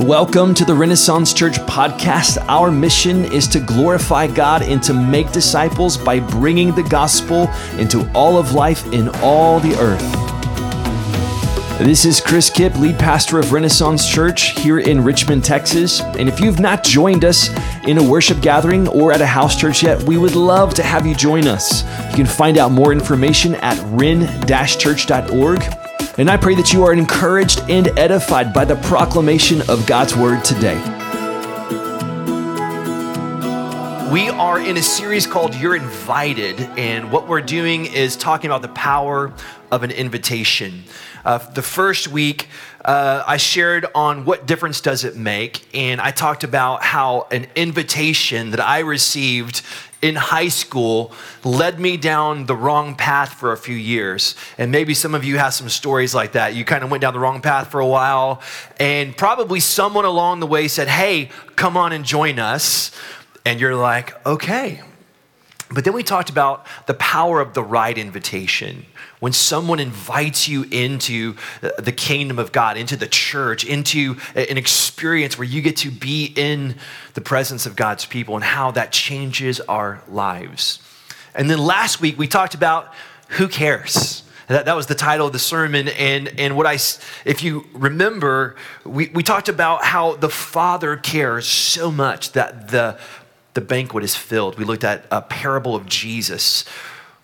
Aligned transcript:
Welcome 0.00 0.54
to 0.54 0.64
the 0.64 0.74
Renaissance 0.74 1.34
Church 1.34 1.58
podcast. 1.58 2.42
Our 2.48 2.70
mission 2.70 3.26
is 3.26 3.46
to 3.48 3.60
glorify 3.60 4.28
God 4.28 4.62
and 4.62 4.82
to 4.84 4.94
make 4.94 5.30
disciples 5.30 5.98
by 5.98 6.20
bringing 6.20 6.74
the 6.74 6.82
gospel 6.82 7.50
into 7.76 8.10
all 8.14 8.38
of 8.38 8.54
life 8.54 8.90
in 8.94 9.10
all 9.16 9.60
the 9.60 9.78
earth. 9.78 10.00
This 11.78 12.06
is 12.06 12.18
Chris 12.18 12.48
Kipp, 12.48 12.76
lead 12.76 12.98
pastor 12.98 13.38
of 13.38 13.52
Renaissance 13.52 14.08
Church 14.08 14.58
here 14.58 14.78
in 14.78 15.04
Richmond, 15.04 15.44
Texas. 15.44 16.00
And 16.00 16.30
if 16.30 16.40
you've 16.40 16.60
not 16.60 16.82
joined 16.82 17.26
us 17.26 17.50
in 17.84 17.98
a 17.98 18.02
worship 18.02 18.40
gathering 18.40 18.88
or 18.88 19.12
at 19.12 19.20
a 19.20 19.26
house 19.26 19.60
church 19.60 19.82
yet, 19.82 20.02
we 20.04 20.16
would 20.16 20.34
love 20.34 20.72
to 20.74 20.82
have 20.82 21.06
you 21.06 21.14
join 21.14 21.46
us. 21.46 21.82
You 22.08 22.16
can 22.16 22.26
find 22.26 22.56
out 22.56 22.72
more 22.72 22.92
information 22.92 23.54
at 23.56 23.78
ren-church.org 23.88 25.89
and 26.18 26.30
I 26.30 26.36
pray 26.36 26.54
that 26.56 26.72
you 26.72 26.84
are 26.84 26.92
encouraged 26.92 27.60
and 27.68 27.88
edified 27.98 28.52
by 28.52 28.64
the 28.64 28.76
proclamation 28.76 29.62
of 29.68 29.86
God's 29.86 30.16
word 30.16 30.44
today. 30.44 30.99
We 34.10 34.28
are 34.28 34.58
in 34.58 34.76
a 34.76 34.82
series 34.82 35.24
called 35.24 35.54
You're 35.54 35.76
Invited, 35.76 36.60
and 36.76 37.12
what 37.12 37.28
we're 37.28 37.40
doing 37.40 37.86
is 37.86 38.16
talking 38.16 38.50
about 38.50 38.60
the 38.60 38.68
power 38.68 39.32
of 39.70 39.84
an 39.84 39.92
invitation. 39.92 40.82
Uh, 41.24 41.38
the 41.38 41.62
first 41.62 42.08
week, 42.08 42.48
uh, 42.84 43.22
I 43.24 43.36
shared 43.36 43.86
on 43.94 44.24
what 44.24 44.46
difference 44.46 44.80
does 44.80 45.04
it 45.04 45.14
make, 45.14 45.64
and 45.76 46.00
I 46.00 46.10
talked 46.10 46.42
about 46.42 46.82
how 46.82 47.28
an 47.30 47.46
invitation 47.54 48.50
that 48.50 48.58
I 48.58 48.80
received 48.80 49.62
in 50.02 50.16
high 50.16 50.48
school 50.48 51.12
led 51.44 51.78
me 51.78 51.96
down 51.96 52.46
the 52.46 52.56
wrong 52.56 52.96
path 52.96 53.34
for 53.34 53.52
a 53.52 53.56
few 53.56 53.76
years. 53.76 54.34
And 54.58 54.72
maybe 54.72 54.94
some 54.94 55.14
of 55.14 55.24
you 55.24 55.38
have 55.38 55.54
some 55.54 55.68
stories 55.68 56.14
like 56.14 56.32
that. 56.32 56.54
You 56.54 56.64
kind 56.64 56.82
of 56.82 56.90
went 56.90 57.02
down 57.02 57.12
the 57.12 57.20
wrong 57.20 57.42
path 57.42 57.70
for 57.70 57.78
a 57.78 57.86
while, 57.86 58.40
and 58.80 59.16
probably 59.16 59.60
someone 59.60 60.04
along 60.04 60.40
the 60.40 60.46
way 60.46 60.66
said, 60.66 60.88
Hey, 60.88 61.30
come 61.54 61.76
on 61.76 61.92
and 61.92 62.04
join 62.04 62.40
us. 62.40 62.90
And 63.44 63.60
you're 63.60 63.76
like, 63.76 64.24
Okay. 64.26 64.82
But 65.72 65.84
then 65.84 65.94
we 65.94 66.02
talked 66.02 66.30
about 66.30 66.66
the 66.86 66.94
power 66.94 67.40
of 67.40 67.54
the 67.54 67.62
right 67.62 67.96
invitation. 67.96 68.86
When 69.20 69.32
someone 69.32 69.78
invites 69.78 70.48
you 70.48 70.64
into 70.64 71.36
the 71.78 71.92
kingdom 71.92 72.40
of 72.40 72.50
God, 72.50 72.76
into 72.76 72.96
the 72.96 73.06
church, 73.06 73.64
into 73.64 74.16
an 74.34 74.58
experience 74.58 75.38
where 75.38 75.46
you 75.46 75.62
get 75.62 75.76
to 75.78 75.92
be 75.92 76.32
in 76.34 76.74
the 77.14 77.20
presence 77.20 77.66
of 77.66 77.76
God's 77.76 78.04
people 78.04 78.34
and 78.34 78.42
how 78.42 78.72
that 78.72 78.90
changes 78.90 79.60
our 79.60 80.02
lives. 80.08 80.80
And 81.36 81.48
then 81.48 81.58
last 81.60 82.00
week 82.00 82.18
we 82.18 82.26
talked 82.26 82.54
about 82.54 82.92
who 83.28 83.46
cares? 83.46 84.24
That, 84.48 84.64
that 84.64 84.74
was 84.74 84.86
the 84.88 84.96
title 84.96 85.28
of 85.28 85.32
the 85.32 85.38
sermon. 85.38 85.86
And, 85.86 86.28
and 86.36 86.56
what 86.56 86.66
I, 86.66 86.74
if 87.24 87.44
you 87.44 87.66
remember, 87.72 88.56
we, 88.84 89.08
we 89.14 89.22
talked 89.22 89.48
about 89.48 89.84
how 89.84 90.16
the 90.16 90.28
Father 90.28 90.96
cares 90.96 91.46
so 91.46 91.92
much 91.92 92.32
that 92.32 92.68
the 92.68 92.98
the 93.54 93.60
banquet 93.60 94.04
is 94.04 94.14
filled. 94.14 94.58
We 94.58 94.64
looked 94.64 94.84
at 94.84 95.06
a 95.10 95.22
parable 95.22 95.74
of 95.74 95.86
Jesus 95.86 96.64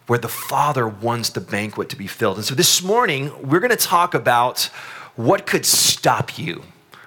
where 0.06 0.18
the 0.18 0.28
Father 0.28 0.86
wants 0.86 1.30
the 1.30 1.40
banquet 1.40 1.88
to 1.90 1.96
be 1.96 2.06
filled. 2.06 2.36
And 2.36 2.44
so 2.44 2.54
this 2.54 2.82
morning, 2.82 3.32
we're 3.42 3.60
going 3.60 3.70
to 3.70 3.76
talk 3.76 4.14
about 4.14 4.70
what 5.16 5.46
could 5.46 5.66
stop 5.66 6.38
you. 6.38 6.62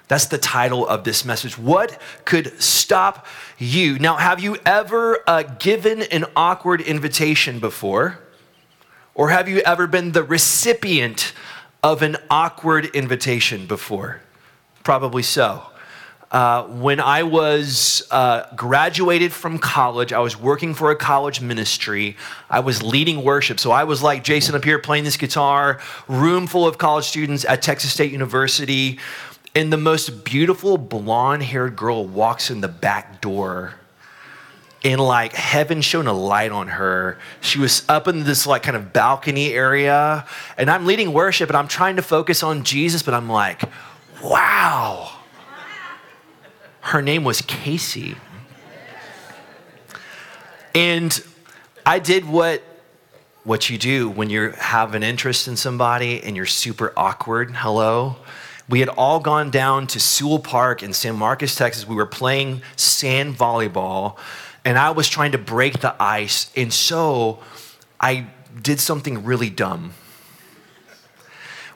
That's 0.08 0.26
the 0.26 0.38
title 0.38 0.86
of 0.86 1.04
this 1.04 1.24
message. 1.24 1.56
What 1.56 2.00
could 2.24 2.60
stop 2.60 3.26
you? 3.58 3.98
Now, 3.98 4.16
have 4.16 4.40
you 4.40 4.56
ever 4.66 5.22
uh, 5.26 5.44
given 5.44 6.02
an 6.02 6.24
awkward 6.34 6.80
invitation 6.80 7.60
before? 7.60 8.18
Or 9.14 9.30
have 9.30 9.48
you 9.48 9.60
ever 9.60 9.86
been 9.86 10.12
the 10.12 10.24
recipient 10.24 11.32
of 11.82 12.02
an 12.02 12.16
awkward 12.28 12.86
invitation 12.86 13.66
before? 13.66 14.20
Probably 14.82 15.22
so. 15.22 15.69
Uh, 16.30 16.62
when 16.64 17.00
I 17.00 17.24
was 17.24 18.06
uh, 18.12 18.44
graduated 18.54 19.32
from 19.32 19.58
college, 19.58 20.12
I 20.12 20.20
was 20.20 20.38
working 20.38 20.74
for 20.74 20.92
a 20.92 20.96
college 20.96 21.40
ministry. 21.40 22.16
I 22.48 22.60
was 22.60 22.84
leading 22.84 23.24
worship. 23.24 23.58
So 23.58 23.72
I 23.72 23.82
was 23.82 24.00
like 24.00 24.22
Jason 24.22 24.54
up 24.54 24.64
here 24.64 24.78
playing 24.78 25.02
this 25.02 25.16
guitar, 25.16 25.80
room 26.06 26.46
full 26.46 26.68
of 26.68 26.78
college 26.78 27.06
students 27.06 27.44
at 27.44 27.62
Texas 27.62 27.92
State 27.92 28.12
University. 28.12 29.00
And 29.56 29.72
the 29.72 29.76
most 29.76 30.22
beautiful 30.22 30.78
blonde 30.78 31.42
haired 31.42 31.74
girl 31.74 32.06
walks 32.06 32.48
in 32.48 32.60
the 32.60 32.68
back 32.68 33.20
door 33.20 33.74
and 34.84 35.00
like 35.00 35.32
heaven 35.32 35.80
shone 35.80 36.06
a 36.06 36.12
light 36.12 36.52
on 36.52 36.68
her. 36.68 37.18
She 37.40 37.58
was 37.58 37.84
up 37.88 38.06
in 38.06 38.22
this 38.22 38.46
like 38.46 38.62
kind 38.62 38.76
of 38.76 38.92
balcony 38.92 39.52
area, 39.52 40.24
and 40.56 40.70
I'm 40.70 40.86
leading 40.86 41.12
worship 41.12 41.50
and 41.50 41.56
I'm 41.56 41.68
trying 41.68 41.96
to 41.96 42.02
focus 42.02 42.44
on 42.44 42.62
Jesus, 42.62 43.02
but 43.02 43.12
I'm 43.14 43.28
like, 43.28 43.62
wow 44.22 45.19
her 46.90 47.00
name 47.00 47.22
was 47.22 47.40
Casey. 47.42 48.16
And 50.74 51.22
I 51.86 52.00
did 52.00 52.24
what 52.24 52.64
what 53.44 53.70
you 53.70 53.78
do 53.78 54.08
when 54.08 54.28
you 54.28 54.50
have 54.50 54.94
an 54.96 55.04
interest 55.04 55.46
in 55.46 55.56
somebody 55.56 56.20
and 56.22 56.36
you're 56.36 56.46
super 56.46 56.92
awkward. 56.96 57.52
Hello. 57.54 58.16
We 58.68 58.80
had 58.80 58.88
all 58.88 59.20
gone 59.20 59.50
down 59.50 59.86
to 59.88 60.00
Sewell 60.00 60.40
Park 60.40 60.82
in 60.82 60.92
San 60.92 61.14
Marcos, 61.14 61.54
Texas. 61.54 61.86
We 61.86 61.94
were 61.94 62.06
playing 62.06 62.62
sand 62.74 63.36
volleyball, 63.36 64.18
and 64.64 64.76
I 64.76 64.90
was 64.90 65.08
trying 65.08 65.32
to 65.32 65.38
break 65.38 65.78
the 65.80 65.94
ice. 66.02 66.50
And 66.56 66.72
so 66.72 67.38
I 68.00 68.26
did 68.60 68.80
something 68.80 69.24
really 69.24 69.48
dumb 69.48 69.94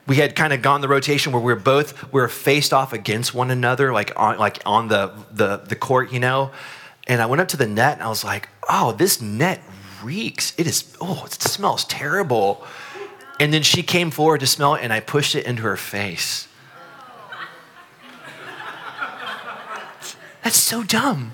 we 0.07 0.17
had 0.17 0.37
kind 0.37 0.53
of 0.53 0.61
gone 0.61 0.81
the 0.81 0.89
rotation 0.89 1.33
where 1.33 1.41
we 1.41 1.53
were 1.53 1.61
both 1.61 2.13
we 2.13 2.21
were 2.21 2.29
faced 2.29 2.73
off 2.73 2.93
against 2.93 3.35
one 3.35 3.51
another, 3.51 3.93
like 3.93 4.13
on 4.17 4.39
like 4.39 4.61
on 4.67 4.89
the 4.89 5.13
the 5.33 5.59
the 5.59 5.77
court, 5.77 6.13
you 6.13 6.21
know. 6.21 6.51
And 7.07 7.21
I 7.23 7.27
went 7.27 7.41
up 7.41 7.49
to 7.49 7.57
the 7.57 7.67
net 7.67 7.95
and 7.95 8.03
I 8.03 8.09
was 8.09 8.25
like, 8.25 8.49
"Oh, 8.69 8.93
this 8.93 9.21
net 9.21 9.63
reeks. 10.03 10.53
It 10.59 10.67
is. 10.67 10.95
Oh, 11.01 11.25
it 11.25 11.33
smells 11.33 11.85
terrible." 11.85 12.65
And 13.41 13.53
then 13.53 13.63
she 13.63 13.83
came 13.83 14.11
forward 14.11 14.41
to 14.41 14.47
smell 14.47 14.75
it, 14.75 14.83
and 14.83 14.93
I 14.93 15.01
pushed 15.01 15.35
it 15.35 15.45
into 15.47 15.63
her 15.63 15.77
face. 15.77 16.49
That's 20.43 20.57
so 20.57 20.83
dumb. 20.83 21.33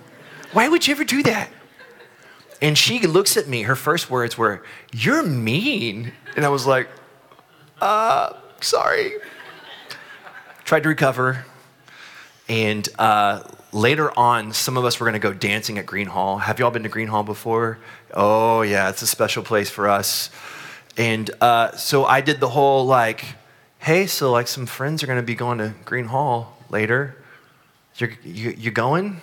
Why 0.53 0.69
would 0.69 0.87
you 0.87 0.95
ever 0.95 1.05
do 1.05 1.23
that? 1.25 1.51
And 2.63 2.79
she 2.79 3.01
looks 3.01 3.37
at 3.37 3.49
me. 3.49 3.63
Her 3.63 3.75
first 3.77 4.09
words 4.09 4.39
were, 4.39 4.63
"You're 4.93 5.25
mean." 5.25 6.13
And 6.37 6.45
I 6.45 6.49
was 6.49 6.67
like, 6.67 6.89
"Uh." 7.81 8.35
Sorry. 8.61 9.13
Tried 10.65 10.83
to 10.83 10.89
recover. 10.89 11.47
And 12.49 12.89
uh, 12.99 13.43
later 13.73 14.17
on, 14.19 14.53
some 14.53 14.77
of 14.77 14.85
us 14.85 15.01
were 15.01 15.05
going 15.05 15.21
to 15.21 15.21
go 15.21 15.33
dancing 15.33 15.79
at 15.79 15.87
Gruene 15.87 16.09
Hall. 16.09 16.39
Have 16.39 16.59
you 16.59 16.65
all 16.65 16.71
been 16.71 16.83
to 16.83 16.89
Gruene 16.89 17.09
Hall 17.09 17.23
before? 17.23 17.79
Oh, 18.13 18.63
yeah, 18.63 18.91
it's 18.91 19.03
a 19.03 19.07
special 19.07 19.43
place 19.43 19.71
for 19.71 19.89
us. 19.89 20.31
And 20.97 21.31
uh, 21.41 21.73
so 21.73 22.05
I 22.05 22.21
did 22.21 22.41
the 22.41 22.49
whole 22.49 22.85
like, 22.85 23.25
hey, 23.79 24.07
so 24.07 24.31
like 24.31 24.49
some 24.49 24.67
friends 24.67 25.03
are 25.03 25.07
going 25.07 25.19
to 25.19 25.27
be 25.27 25.35
going 25.35 25.59
to 25.59 25.75
Gruene 25.85 26.07
Hall 26.07 26.59
later. 26.69 27.17
You're, 27.97 28.11
you, 28.23 28.55
you 28.57 28.71
going? 28.71 29.21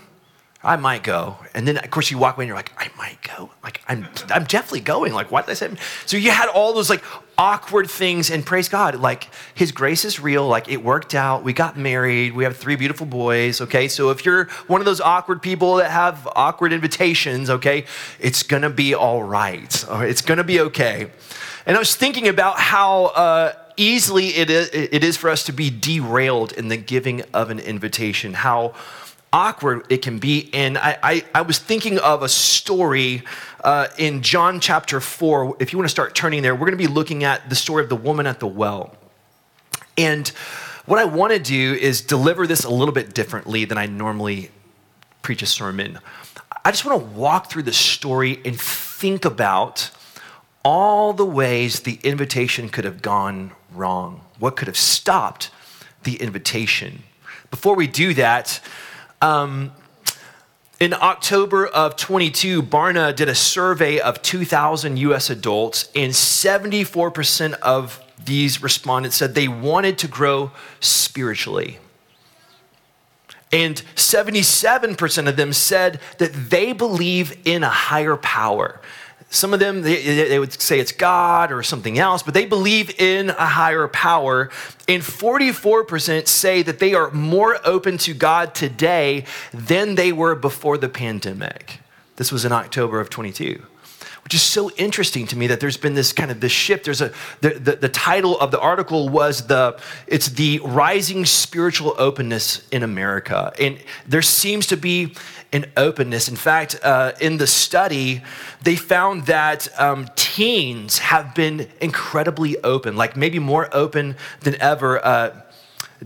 I 0.63 0.75
might 0.75 1.03
go. 1.03 1.38
And 1.53 1.68
then, 1.68 1.78
of 1.78 1.90
course, 1.91 2.09
you 2.09 2.18
walk 2.18 2.35
away 2.35 2.45
and 2.45 2.47
you're 2.47 2.57
like, 2.57 2.72
I 2.78 2.90
might 2.97 3.19
go. 3.22 3.51
Like, 3.63 3.81
I'm, 3.88 4.07
I'm 4.29 4.44
definitely 4.44 4.79
going. 4.79 5.13
Like, 5.13 5.31
why 5.31 5.41
did 5.41 5.51
I 5.51 5.53
say? 5.53 5.72
So 6.06 6.18
you 6.18 6.31
had 6.31 6.50
all 6.50 6.73
those 6.73 6.90
like 6.90 7.03
awkward 7.38 7.90
things, 7.90 8.31
and 8.31 8.44
praise 8.44 8.67
God, 8.67 8.96
like 8.96 9.29
His 9.53 9.72
grace 9.72 10.03
is 10.03 10.19
real. 10.19 10.47
Like, 10.47 10.67
it 10.67 10.84
worked 10.84 11.13
out. 11.13 11.44
We 11.44 11.53
got 11.53 11.78
married. 11.78 12.34
We 12.34 12.44
have 12.44 12.57
three 12.57 12.75
beautiful 12.75 13.06
boys. 13.06 13.62
Okay, 13.62 13.88
so 13.88 14.09
if 14.09 14.25
you're 14.25 14.46
one 14.66 14.81
of 14.81 14.85
those 14.85 15.00
awkward 15.00 15.44
people 15.44 15.75
that 15.75 15.91
have 15.91 16.28
awkward 16.35 16.73
invitations, 16.73 17.50
okay, 17.51 17.85
it's 18.19 18.41
gonna 18.41 18.72
be 18.72 18.96
all 18.96 19.22
right. 19.22 19.85
It's 19.90 20.22
gonna 20.22 20.44
be 20.44 20.59
okay. 20.62 21.12
And 21.67 21.75
I 21.75 21.79
was 21.79 21.96
thinking 21.96 22.28
about 22.28 22.59
how. 22.59 23.06
Uh, 23.06 23.53
easily 23.79 24.29
it 24.29 24.50
is, 24.50 24.69
it 24.73 25.03
is 25.03 25.17
for 25.17 25.29
us 25.29 25.44
to 25.44 25.51
be 25.51 25.69
derailed 25.69 26.51
in 26.53 26.67
the 26.67 26.78
giving 26.78 27.22
of 27.32 27.52
an 27.52 27.59
invitation. 27.59 28.34
How 28.34 28.73
awkward 29.34 29.85
it 29.90 30.02
can 30.02 30.20
be. 30.20 30.50
And 30.53 30.78
I, 30.78 30.97
I, 31.03 31.26
I 31.35 31.41
was 31.41 31.59
thinking 31.59 32.00
of 32.00 32.24
a 32.24 32.29
story 32.29 33.24
uh, 33.64 33.88
in 33.97 34.22
John 34.22 34.59
chapter 34.59 35.00
4. 35.00 35.58
If 35.59 35.74
you 35.74 35.79
want 35.79 35.85
to 35.85 35.91
start 35.91 36.16
turning 36.16 36.41
there, 36.41 36.53
we're 36.53 36.68
going 36.68 36.72
to 36.72 36.78
be 36.78 36.88
looking 36.88 37.24
at 37.24 37.50
the 37.50 37.56
story 37.56 37.84
of 37.84 37.90
the 37.90 37.96
woman 37.96 38.28
at 38.28 38.40
the 38.40 38.47
well. 38.47 38.96
And 39.97 40.28
what 40.85 41.00
I 41.00 41.06
want 41.06 41.34
to 41.34 41.40
do 41.40 41.74
is 41.74 42.02
deliver 42.02 42.47
this 42.47 42.64
a 42.64 42.70
little 42.70 42.94
bit 42.94 43.14
differently 43.14 43.66
than 43.66 43.78
I 43.78 43.88
normally 43.88 44.52
preach 45.22 45.41
a 45.41 45.46
sermon. 45.46 46.00
I 46.64 46.72
just 46.72 46.85
want 46.85 47.02
to 47.02 47.09
walk 47.18 47.50
through 47.50 47.64
the 47.64 47.73
story 47.73 48.40
and 48.46 48.59
think 48.59 49.26
about 49.26 49.91
all 50.64 51.14
the 51.14 51.26
ways 51.26 51.82
the 51.82 52.00
invitation 52.03 52.70
could 52.70 52.85
have 52.85 53.02
gone 53.02 53.52
wrong. 53.73 54.22
What 54.40 54.56
could 54.56 54.68
have 54.68 54.78
stopped 54.78 55.50
the 56.03 56.16
invitation? 56.16 57.03
Before 57.52 57.76
we 57.76 57.88
do 57.88 58.14
that, 58.16 58.59
um, 59.22 59.72
in 60.79 60.93
October 60.93 61.66
of 61.66 61.96
22, 61.96 62.61
Barna 62.61 63.16
did 63.16 63.29
a 63.29 63.35
survey 63.35 63.99
of 63.99 64.22
2,000 64.22 64.97
US 64.97 65.29
adults, 65.29 65.90
and 65.96 66.14
74% 66.14 67.53
of 67.55 68.02
these 68.23 68.61
respondents 68.61 69.16
said 69.16 69.34
they 69.34 69.47
wanted 69.47 69.97
to 69.99 70.08
grow 70.08 70.52
spiritually. 70.79 71.79
And 73.52 73.81
77% 73.96 75.28
of 75.28 75.35
them 75.35 75.53
said 75.53 75.99
that 76.17 76.34
they 76.34 76.73
believe 76.73 77.40
in 77.46 77.63
a 77.63 77.70
higher 77.70 78.17
power. 78.17 78.79
Some 79.29 79.53
of 79.53 79.59
them, 79.59 79.82
they, 79.82 80.26
they, 80.29 80.40
would 80.40 80.53
say 80.53 80.79
it's 80.79 80.94
God 80.94 81.52
or 81.52 81.62
something 81.62 82.00
else, 82.00 82.24
but 82.24 82.34
they 82.34 82.46
believe 82.46 82.97
in 82.97 83.29
a 83.32 83.46
higher 83.46 83.88
power. 83.90 84.50
And 84.88 85.03
44% 85.03 86.28
say 86.28 86.62
that 86.62 86.79
they 86.79 86.94
are 86.94 87.12
more 87.12 87.59
open 87.66 87.97
to 88.00 88.14
God 88.14 88.56
today 88.56 89.26
than 89.53 89.96
they 89.96 90.14
were 90.14 90.34
before 90.34 90.78
the 90.78 90.88
pandemic. 90.88 91.79
This 92.16 92.32
was 92.32 92.46
in 92.46 92.53
October 92.53 93.02
of 93.02 93.09
22 93.09 93.64
which 94.28 94.34
is 94.34 94.41
so 94.41 94.70
interesting 94.72 95.26
to 95.26 95.38
me 95.38 95.47
that 95.47 95.62
there's 95.62 95.78
been 95.78 95.94
this 95.94 96.12
kind 96.12 96.30
of 96.30 96.41
this 96.41 96.52
shift 96.52 96.84
there's 96.84 97.00
a 97.00 97.14
the, 97.40 97.52
the, 97.52 97.76
the, 97.78 97.88
title 97.88 98.38
of 98.41 98.52
the 98.52 98.59
article 98.59 99.08
was 99.08 99.47
the 99.47 99.80
it's 100.06 100.28
the 100.32 100.59
rising 100.66 101.23
spiritual 101.23 101.96
openness 101.97 102.68
in 102.68 102.84
america 102.84 103.53
and 103.58 103.80
there 104.06 104.22
seems 104.22 104.68
to 104.68 104.76
be 104.76 105.14
an 105.53 105.66
openness 105.78 106.28
in 106.28 106.35
fact 106.35 106.79
uh, 106.84 107.11
in 107.22 107.38
the 107.38 107.47
study 107.47 108.22
they 108.64 108.76
found 108.76 109.26
that 109.26 109.67
um, 109.79 110.08
teens 110.16 110.99
have 110.99 111.34
been 111.34 111.67
incredibly 111.82 112.58
open 112.64 112.96
like 112.96 113.16
maybe 113.16 113.40
more 113.40 113.70
open 113.73 114.16
than 114.41 114.59
ever 114.61 115.03
uh, 115.05 115.41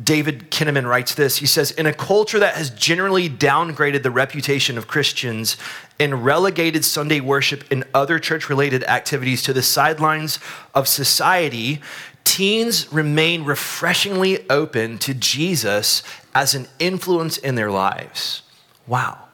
David 0.01 0.51
Kinnaman 0.51 0.87
writes 0.87 1.15
this. 1.15 1.37
He 1.37 1.45
says, 1.45 1.71
In 1.71 1.85
a 1.85 1.93
culture 1.93 2.39
that 2.39 2.55
has 2.55 2.69
generally 2.69 3.29
downgraded 3.29 4.03
the 4.03 4.11
reputation 4.11 4.77
of 4.77 4.87
Christians 4.87 5.57
and 5.99 6.23
relegated 6.23 6.85
Sunday 6.85 7.19
worship 7.19 7.65
and 7.69 7.83
other 7.93 8.17
church 8.17 8.47
related 8.47 8.83
activities 8.85 9.43
to 9.43 9.53
the 9.53 9.61
sidelines 9.61 10.39
of 10.73 10.87
society, 10.87 11.81
teens 12.23 12.91
remain 12.93 13.43
refreshingly 13.43 14.49
open 14.49 14.97
to 14.99 15.13
Jesus 15.13 16.03
as 16.33 16.55
an 16.55 16.67
influence 16.79 17.37
in 17.37 17.55
their 17.55 17.71
lives. 17.71 18.43
Wow. 18.87 19.27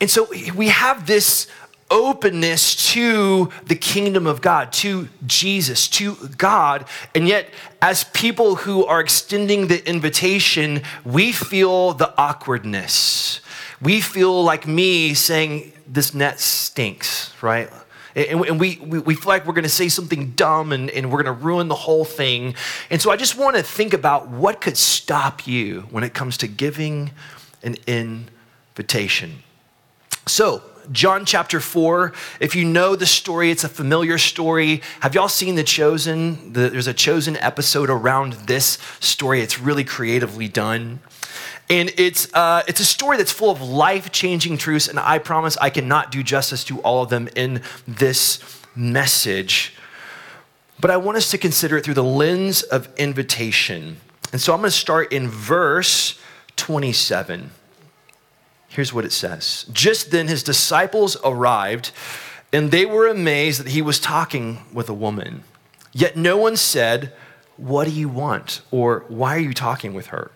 And 0.00 0.10
so 0.10 0.28
we 0.54 0.68
have 0.68 1.06
this 1.06 1.46
openness 1.92 2.92
to 2.92 3.50
the 3.66 3.76
kingdom 3.76 4.26
of 4.26 4.40
God, 4.40 4.72
to 4.72 5.08
Jesus, 5.26 5.86
to 5.88 6.16
God. 6.38 6.86
And 7.14 7.28
yet, 7.28 7.48
as 7.80 8.04
people 8.04 8.56
who 8.56 8.84
are 8.86 9.00
extending 9.00 9.68
the 9.68 9.86
invitation, 9.88 10.82
we 11.04 11.30
feel 11.30 11.92
the 11.92 12.12
awkwardness. 12.18 13.40
We 13.80 14.00
feel 14.00 14.42
like 14.42 14.66
me 14.66 15.14
saying, 15.14 15.72
This 15.86 16.14
net 16.14 16.40
stinks, 16.40 17.34
right? 17.42 17.68
And, 18.14 18.60
we, 18.60 18.76
we 18.76 19.14
feel 19.14 19.28
like 19.28 19.46
we're 19.46 19.54
going 19.54 19.62
to 19.62 19.70
say 19.70 19.88
something 19.88 20.32
dumb 20.32 20.72
and, 20.72 20.90
and 20.90 21.10
we're 21.10 21.22
going 21.22 21.34
to 21.34 21.44
ruin 21.44 21.68
the 21.68 21.74
whole 21.74 22.04
thing. 22.04 22.54
And 22.90 23.00
so 23.00 23.10
I 23.10 23.16
just 23.16 23.38
want 23.38 23.56
to 23.56 23.62
think 23.62 23.94
about 23.94 24.28
what 24.28 24.60
could 24.60 24.76
stop 24.76 25.46
you 25.46 25.82
when 25.90 26.04
it 26.04 26.12
comes 26.12 26.36
to 26.38 26.46
giving 26.46 27.12
an 27.62 27.76
invitation. 27.86 29.42
So, 30.26 30.62
John 30.90 31.24
chapter 31.24 31.60
4. 31.60 32.12
If 32.40 32.56
you 32.56 32.64
know 32.64 32.96
the 32.96 33.06
story, 33.06 33.50
it's 33.50 33.64
a 33.64 33.68
familiar 33.68 34.18
story. 34.18 34.82
Have 35.00 35.14
y'all 35.14 35.28
seen 35.28 35.54
The 35.54 35.62
Chosen? 35.62 36.52
The, 36.52 36.70
there's 36.70 36.86
a 36.86 36.94
Chosen 36.94 37.36
episode 37.36 37.88
around 37.88 38.32
this 38.32 38.78
story. 39.00 39.40
It's 39.40 39.60
really 39.60 39.84
creatively 39.84 40.48
done. 40.48 41.00
And 41.70 41.92
it's, 41.96 42.32
uh, 42.34 42.62
it's 42.66 42.80
a 42.80 42.84
story 42.84 43.16
that's 43.16 43.32
full 43.32 43.50
of 43.50 43.62
life 43.62 44.12
changing 44.12 44.58
truths, 44.58 44.88
and 44.88 44.98
I 44.98 45.18
promise 45.18 45.56
I 45.56 45.70
cannot 45.70 46.10
do 46.10 46.22
justice 46.22 46.64
to 46.64 46.80
all 46.80 47.02
of 47.02 47.08
them 47.08 47.28
in 47.36 47.62
this 47.86 48.40
message. 48.74 49.74
But 50.80 50.90
I 50.90 50.96
want 50.96 51.16
us 51.16 51.30
to 51.30 51.38
consider 51.38 51.76
it 51.76 51.84
through 51.84 51.94
the 51.94 52.04
lens 52.04 52.62
of 52.62 52.88
invitation. 52.96 53.98
And 54.32 54.40
so 54.40 54.52
I'm 54.52 54.60
going 54.60 54.70
to 54.70 54.76
start 54.76 55.12
in 55.12 55.28
verse 55.28 56.18
27. 56.56 57.50
Here's 58.72 58.92
what 58.94 59.04
it 59.04 59.12
says 59.12 59.66
Just 59.70 60.10
then 60.10 60.28
his 60.28 60.42
disciples 60.42 61.16
arrived, 61.22 61.92
and 62.52 62.70
they 62.70 62.86
were 62.86 63.06
amazed 63.06 63.60
that 63.60 63.72
he 63.72 63.82
was 63.82 64.00
talking 64.00 64.62
with 64.72 64.88
a 64.88 64.94
woman. 64.94 65.44
Yet 65.92 66.16
no 66.16 66.38
one 66.38 66.56
said, 66.56 67.12
What 67.58 67.84
do 67.84 67.90
you 67.90 68.08
want? 68.08 68.62
or 68.70 69.04
Why 69.08 69.36
are 69.36 69.40
you 69.40 69.52
talking 69.52 69.92
with 69.92 70.06
her? 70.06 70.30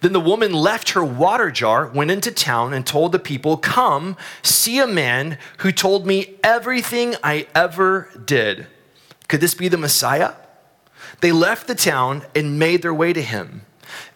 Then 0.00 0.12
the 0.12 0.20
woman 0.20 0.52
left 0.52 0.90
her 0.90 1.04
water 1.04 1.50
jar, 1.50 1.88
went 1.88 2.12
into 2.12 2.30
town, 2.30 2.72
and 2.72 2.86
told 2.86 3.10
the 3.10 3.18
people, 3.18 3.56
Come, 3.56 4.16
see 4.42 4.78
a 4.78 4.86
man 4.86 5.36
who 5.58 5.72
told 5.72 6.06
me 6.06 6.36
everything 6.44 7.16
I 7.24 7.48
ever 7.52 8.08
did. 8.24 8.68
Could 9.26 9.40
this 9.40 9.54
be 9.54 9.66
the 9.66 9.76
Messiah? 9.76 10.34
They 11.20 11.32
left 11.32 11.66
the 11.66 11.74
town 11.74 12.22
and 12.32 12.60
made 12.60 12.82
their 12.82 12.94
way 12.94 13.12
to 13.12 13.22
him. 13.22 13.62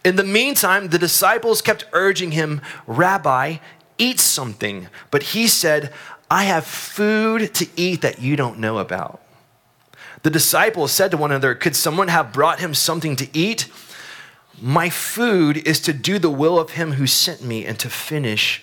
In 0.05 0.17
the 0.17 0.25
meantime, 0.25 0.89
the 0.89 0.99
disciples 0.99 1.63
kept 1.63 1.87
urging 1.93 2.33
him, 2.33 2.61
Rabbi, 2.87 3.57
eat 3.99 4.21
something. 4.21 4.89
But 5.11 5.23
he 5.23 5.47
said, 5.47 5.93
I 6.31 6.45
have 6.45 6.65
food 6.65 7.55
to 7.55 7.67
eat 7.77 8.03
that 8.03 8.21
you 8.21 8.37
don't 8.37 8.59
know 8.59 8.79
about. 8.79 9.21
The 10.23 10.31
disciples 10.31 10.93
said 10.93 11.11
to 11.13 11.17
one 11.17 11.31
another, 11.31 11.55
Could 11.55 11.75
someone 11.75 12.09
have 12.09 12.33
brought 12.33 12.61
him 12.61 12.75
something 12.75 13.17
to 13.17 13.29
eat? 13.37 13.69
My 14.61 14.91
food 14.91 15.57
is 15.57 15.81
to 15.81 15.93
do 15.93 16.19
the 16.19 16.31
will 16.31 16.59
of 16.59 16.71
him 16.73 16.93
who 16.93 17.07
sent 17.07 17.43
me 17.43 17.65
and 17.65 17.79
to 17.79 17.89
finish 17.89 18.63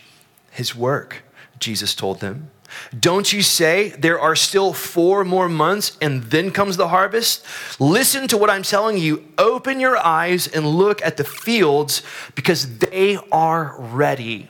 his 0.51 0.75
work, 0.75 1.23
Jesus 1.59 1.95
told 1.95 2.19
them. 2.19 2.51
Don't 2.99 3.31
you 3.31 3.41
say 3.41 3.89
there 3.89 4.19
are 4.19 4.35
still 4.35 4.73
four 4.73 5.23
more 5.23 5.49
months 5.49 5.97
and 6.01 6.23
then 6.23 6.51
comes 6.51 6.77
the 6.77 6.87
harvest? 6.87 7.43
Listen 7.79 8.27
to 8.27 8.37
what 8.37 8.49
I'm 8.49 8.63
telling 8.63 8.97
you. 8.97 9.25
Open 9.37 9.79
your 9.79 9.97
eyes 9.97 10.47
and 10.47 10.65
look 10.67 11.01
at 11.01 11.17
the 11.17 11.23
fields 11.23 12.01
because 12.35 12.79
they 12.79 13.17
are 13.31 13.75
ready 13.77 14.49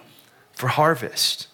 for 0.53 0.67
harvest. 0.67 1.47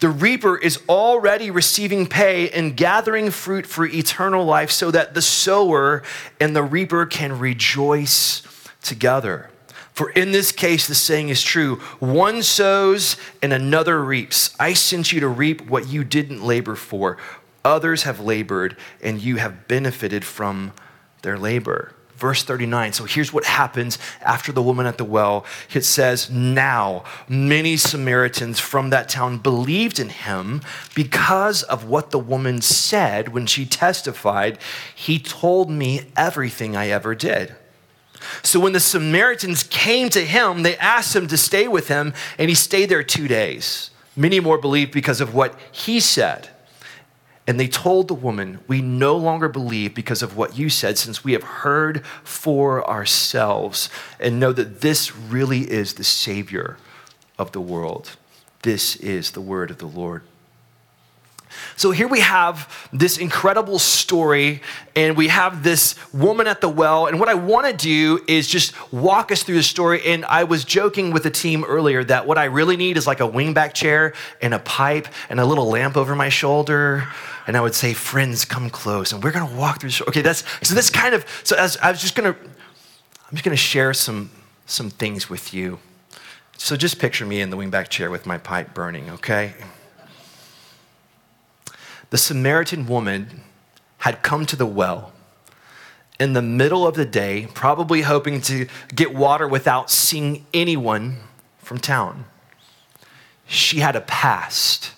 The 0.00 0.08
reaper 0.08 0.58
is 0.58 0.80
already 0.88 1.50
receiving 1.50 2.06
pay 2.06 2.50
and 2.50 2.76
gathering 2.76 3.30
fruit 3.30 3.66
for 3.66 3.86
eternal 3.86 4.44
life 4.44 4.70
so 4.70 4.90
that 4.90 5.14
the 5.14 5.22
sower 5.22 6.02
and 6.40 6.56
the 6.56 6.62
reaper 6.62 7.06
can 7.06 7.38
rejoice 7.38 8.42
together. 8.82 9.50
For 10.00 10.08
in 10.08 10.32
this 10.32 10.50
case, 10.50 10.86
the 10.86 10.94
saying 10.94 11.28
is 11.28 11.42
true 11.42 11.76
one 11.98 12.42
sows 12.42 13.18
and 13.42 13.52
another 13.52 14.02
reaps. 14.02 14.56
I 14.58 14.72
sent 14.72 15.12
you 15.12 15.20
to 15.20 15.28
reap 15.28 15.68
what 15.68 15.88
you 15.88 16.04
didn't 16.04 16.42
labor 16.42 16.74
for. 16.74 17.18
Others 17.66 18.04
have 18.04 18.18
labored, 18.18 18.78
and 19.02 19.20
you 19.20 19.36
have 19.36 19.68
benefited 19.68 20.24
from 20.24 20.72
their 21.20 21.36
labor. 21.36 21.94
Verse 22.16 22.42
39. 22.42 22.94
So 22.94 23.04
here's 23.04 23.30
what 23.30 23.44
happens 23.44 23.98
after 24.22 24.52
the 24.52 24.62
woman 24.62 24.86
at 24.86 24.96
the 24.96 25.04
well. 25.04 25.44
It 25.74 25.84
says, 25.84 26.30
Now 26.30 27.04
many 27.28 27.76
Samaritans 27.76 28.58
from 28.58 28.88
that 28.88 29.10
town 29.10 29.36
believed 29.36 29.98
in 29.98 30.08
him 30.08 30.62
because 30.94 31.62
of 31.64 31.84
what 31.84 32.10
the 32.10 32.18
woman 32.18 32.62
said 32.62 33.34
when 33.34 33.44
she 33.44 33.66
testified, 33.66 34.56
He 34.94 35.18
told 35.18 35.70
me 35.70 36.06
everything 36.16 36.74
I 36.74 36.88
ever 36.88 37.14
did. 37.14 37.54
So 38.42 38.60
when 38.60 38.72
the 38.72 38.80
Samaritans 38.80 39.62
came 39.62 40.08
to 40.10 40.24
him, 40.24 40.62
they 40.62 40.76
asked 40.76 41.14
him 41.16 41.26
to 41.28 41.36
stay 41.36 41.68
with 41.68 41.88
him, 41.88 42.12
and 42.38 42.48
he 42.48 42.54
stayed 42.54 42.88
there 42.88 43.02
two 43.02 43.28
days. 43.28 43.90
Many 44.16 44.40
more 44.40 44.58
believed 44.58 44.92
because 44.92 45.20
of 45.20 45.34
what 45.34 45.58
he 45.72 46.00
said. 46.00 46.50
And 47.46 47.58
they 47.58 47.68
told 47.68 48.08
the 48.08 48.14
woman, 48.14 48.60
We 48.68 48.80
no 48.80 49.16
longer 49.16 49.48
believe 49.48 49.94
because 49.94 50.22
of 50.22 50.36
what 50.36 50.56
you 50.56 50.68
said, 50.68 50.98
since 50.98 51.24
we 51.24 51.32
have 51.32 51.42
heard 51.42 52.04
for 52.22 52.88
ourselves 52.88 53.88
and 54.20 54.38
know 54.38 54.52
that 54.52 54.82
this 54.82 55.16
really 55.16 55.70
is 55.70 55.94
the 55.94 56.04
Savior 56.04 56.76
of 57.38 57.52
the 57.52 57.60
world. 57.60 58.16
This 58.62 58.96
is 58.96 59.30
the 59.30 59.40
word 59.40 59.70
of 59.70 59.78
the 59.78 59.86
Lord. 59.86 60.22
So 61.76 61.90
here 61.90 62.08
we 62.08 62.20
have 62.20 62.88
this 62.92 63.18
incredible 63.18 63.78
story, 63.78 64.62
and 64.94 65.16
we 65.16 65.28
have 65.28 65.62
this 65.62 65.94
woman 66.12 66.46
at 66.46 66.60
the 66.60 66.68
well. 66.68 67.06
And 67.06 67.18
what 67.18 67.28
I 67.28 67.34
want 67.34 67.66
to 67.66 67.72
do 67.72 68.22
is 68.28 68.48
just 68.48 68.74
walk 68.92 69.32
us 69.32 69.42
through 69.42 69.56
the 69.56 69.62
story. 69.62 70.04
And 70.06 70.24
I 70.24 70.44
was 70.44 70.64
joking 70.64 71.10
with 71.10 71.22
the 71.22 71.30
team 71.30 71.64
earlier 71.64 72.04
that 72.04 72.26
what 72.26 72.38
I 72.38 72.44
really 72.44 72.76
need 72.76 72.96
is 72.96 73.06
like 73.06 73.20
a 73.20 73.28
wingback 73.28 73.72
chair 73.72 74.14
and 74.42 74.54
a 74.54 74.58
pipe 74.58 75.08
and 75.28 75.40
a 75.40 75.44
little 75.44 75.68
lamp 75.68 75.96
over 75.96 76.14
my 76.14 76.28
shoulder. 76.28 77.06
And 77.46 77.56
I 77.56 77.60
would 77.60 77.74
say, 77.74 77.94
friends, 77.94 78.44
come 78.44 78.70
close. 78.70 79.12
And 79.12 79.22
we're 79.22 79.32
going 79.32 79.48
to 79.48 79.56
walk 79.56 79.80
through 79.80 79.90
Okay, 80.08 80.22
that's 80.22 80.44
so 80.62 80.74
This 80.74 80.90
kind 80.90 81.14
of 81.14 81.26
so 81.44 81.56
as 81.56 81.76
I 81.78 81.90
was 81.90 82.00
just 82.00 82.14
going 82.14 82.32
to 82.32 82.38
I'm 82.40 83.32
just 83.36 83.44
going 83.44 83.56
to 83.56 83.62
share 83.62 83.92
some 83.94 84.30
some 84.66 84.90
things 84.90 85.28
with 85.28 85.52
you. 85.52 85.78
So 86.56 86.76
just 86.76 86.98
picture 86.98 87.24
me 87.24 87.40
in 87.40 87.50
the 87.50 87.56
wingback 87.56 87.88
chair 87.88 88.10
with 88.10 88.26
my 88.26 88.38
pipe 88.38 88.74
burning, 88.74 89.08
okay? 89.10 89.54
The 92.10 92.18
Samaritan 92.18 92.86
woman 92.86 93.42
had 93.98 94.22
come 94.22 94.46
to 94.46 94.56
the 94.56 94.66
well 94.66 95.12
in 96.18 96.34
the 96.34 96.42
middle 96.42 96.86
of 96.86 96.94
the 96.94 97.06
day, 97.06 97.48
probably 97.54 98.02
hoping 98.02 98.42
to 98.42 98.66
get 98.94 99.14
water 99.14 99.48
without 99.48 99.90
seeing 99.90 100.44
anyone 100.52 101.16
from 101.58 101.78
town. 101.78 102.26
She 103.46 103.80
had 103.80 103.96
a 103.96 104.02
past, 104.02 104.92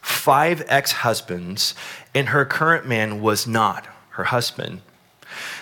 five 0.00 0.64
ex 0.66 0.92
husbands, 0.92 1.74
and 2.14 2.30
her 2.30 2.44
current 2.44 2.86
man 2.86 3.22
was 3.22 3.46
not 3.46 3.86
her 4.10 4.24
husband. 4.24 4.80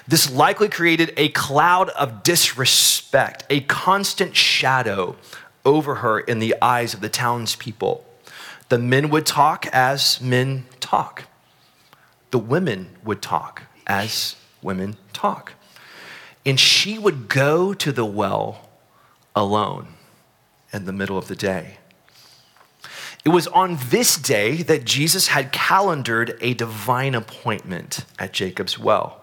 This 0.09 0.31
likely 0.31 0.69
created 0.69 1.13
a 1.17 1.29
cloud 1.31 1.91
of 1.91 2.23
disrespect, 2.23 3.45
a 3.51 3.61
constant 3.61 4.35
shadow 4.35 5.17
over 5.65 5.97
her 5.97 6.21
in 6.21 6.39
the 6.39 6.55
eyes 6.63 6.95
of 6.95 7.01
the 7.01 7.09
townspeople. 7.09 8.05
The 8.69 8.79
men 8.79 9.11
would 9.11 9.27
talk 9.27 9.67
as 9.67 10.21
men 10.21 10.65
talk, 10.95 11.25
the 12.31 12.39
women 12.39 12.89
would 13.03 13.21
talk 13.21 13.63
as 13.85 14.37
women 14.63 14.97
talk. 15.13 15.55
And 16.47 16.61
she 16.61 16.99
would 16.99 17.29
go 17.29 17.75
to 17.75 17.91
the 17.91 18.05
well 18.05 18.69
alone 19.35 19.89
in 20.73 20.85
the 20.85 20.93
middle 20.93 21.19
of 21.19 21.27
the 21.27 21.35
day. 21.35 21.79
It 23.25 23.31
was 23.31 23.49
on 23.49 23.79
this 23.89 24.17
day 24.17 24.63
that 24.63 24.85
Jesus 24.85 25.29
had 25.29 25.51
calendared 25.51 26.39
a 26.41 26.55
divine 26.55 27.17
appointment 27.17 28.05
at 28.17 28.33
Jacob's 28.33 28.79
well. 28.79 29.21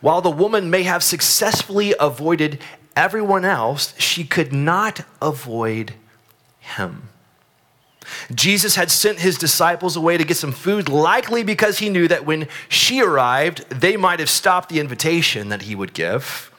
While 0.00 0.20
the 0.20 0.30
woman 0.30 0.70
may 0.70 0.84
have 0.84 1.02
successfully 1.02 1.92
avoided 1.98 2.60
everyone 2.94 3.44
else, 3.44 3.94
she 3.98 4.22
could 4.24 4.52
not 4.52 5.00
avoid 5.20 5.94
him. 6.60 7.08
Jesus 8.34 8.74
had 8.76 8.90
sent 8.90 9.20
his 9.20 9.38
disciples 9.38 9.96
away 9.96 10.16
to 10.16 10.24
get 10.24 10.36
some 10.36 10.52
food, 10.52 10.88
likely 10.88 11.42
because 11.42 11.78
he 11.78 11.88
knew 11.88 12.08
that 12.08 12.26
when 12.26 12.48
she 12.68 13.00
arrived, 13.00 13.68
they 13.70 13.96
might 13.96 14.20
have 14.20 14.30
stopped 14.30 14.68
the 14.68 14.80
invitation 14.80 15.48
that 15.48 15.62
he 15.62 15.74
would 15.74 15.92
give. 15.92 16.50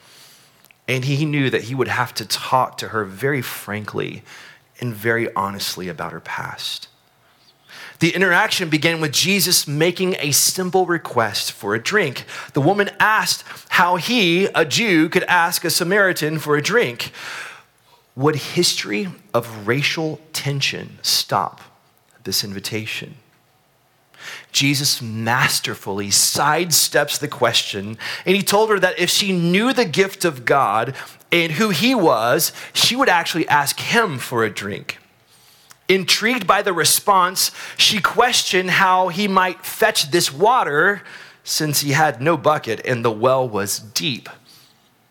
And 0.88 1.06
he 1.06 1.26
knew 1.26 1.50
that 1.50 1.64
he 1.64 1.76
would 1.76 1.88
have 1.88 2.14
to 2.16 2.26
talk 2.26 2.78
to 2.80 2.90
her 2.90 3.06
very 3.06 3.42
frankly 3.42 4.24
and 4.82 4.94
very 4.94 5.32
honestly 5.36 5.88
about 5.88 6.12
her 6.12 6.20
past. 6.20 6.88
The 8.00 8.16
interaction 8.16 8.70
began 8.70 9.02
with 9.02 9.12
Jesus 9.12 9.68
making 9.68 10.16
a 10.20 10.32
simple 10.32 10.86
request 10.86 11.52
for 11.52 11.76
a 11.76 11.84
drink. 11.84 12.24
The 12.54 12.62
woman 12.62 12.90
asked 13.00 13.44
how 13.70 13.98
he, 13.98 14.46
a 14.56 14.64
Jew, 14.64 15.10
could 15.10 15.24
ask 15.26 15.66
a 15.66 15.70
Samaritan 15.70 16.40
for 16.40 16.56
a 16.56 16.62
drink. 16.62 17.12
Would 18.16 18.36
history 18.36 19.08
of 19.34 19.68
racial 19.68 20.20
tension 20.34 21.00
stop 21.02 21.62
this 22.24 22.44
invitation? 22.44 23.16
Jesus 24.52 25.02
masterfully 25.02 26.10
sidesteps 26.10 27.20
the 27.20 27.28
question, 27.28 27.98
and 28.26 28.36
he 28.36 28.42
told 28.42 28.70
her 28.70 28.80
that 28.80 29.00
if 29.00 29.10
she 29.10 29.32
knew 29.32 29.74
the 29.74 29.86
gift 29.86 30.26
of 30.26 30.46
God 30.46 30.96
and 31.32 31.54
who 31.54 31.70
he 31.70 31.96
was, 31.96 32.52
she 32.74 32.96
would 32.96 33.10
actually 33.10 33.48
ask 33.48 33.80
him 33.80 34.18
for 34.18 34.44
a 34.44 34.50
drink. 34.50 34.98
Intrigued 35.88 36.46
by 36.46 36.62
the 36.62 36.74
response, 36.74 37.52
she 37.78 38.00
questioned 38.00 38.72
how 38.72 39.08
he 39.08 39.28
might 39.28 39.66
fetch 39.66 40.12
this 40.12 40.32
water 40.32 41.02
since 41.44 41.82
he 41.82 41.92
had 41.92 42.22
no 42.22 42.38
bucket 42.38 42.82
and 42.86 43.04
the 43.04 43.12
well 43.12 43.48
was 43.48 43.80
deep. 43.80 44.30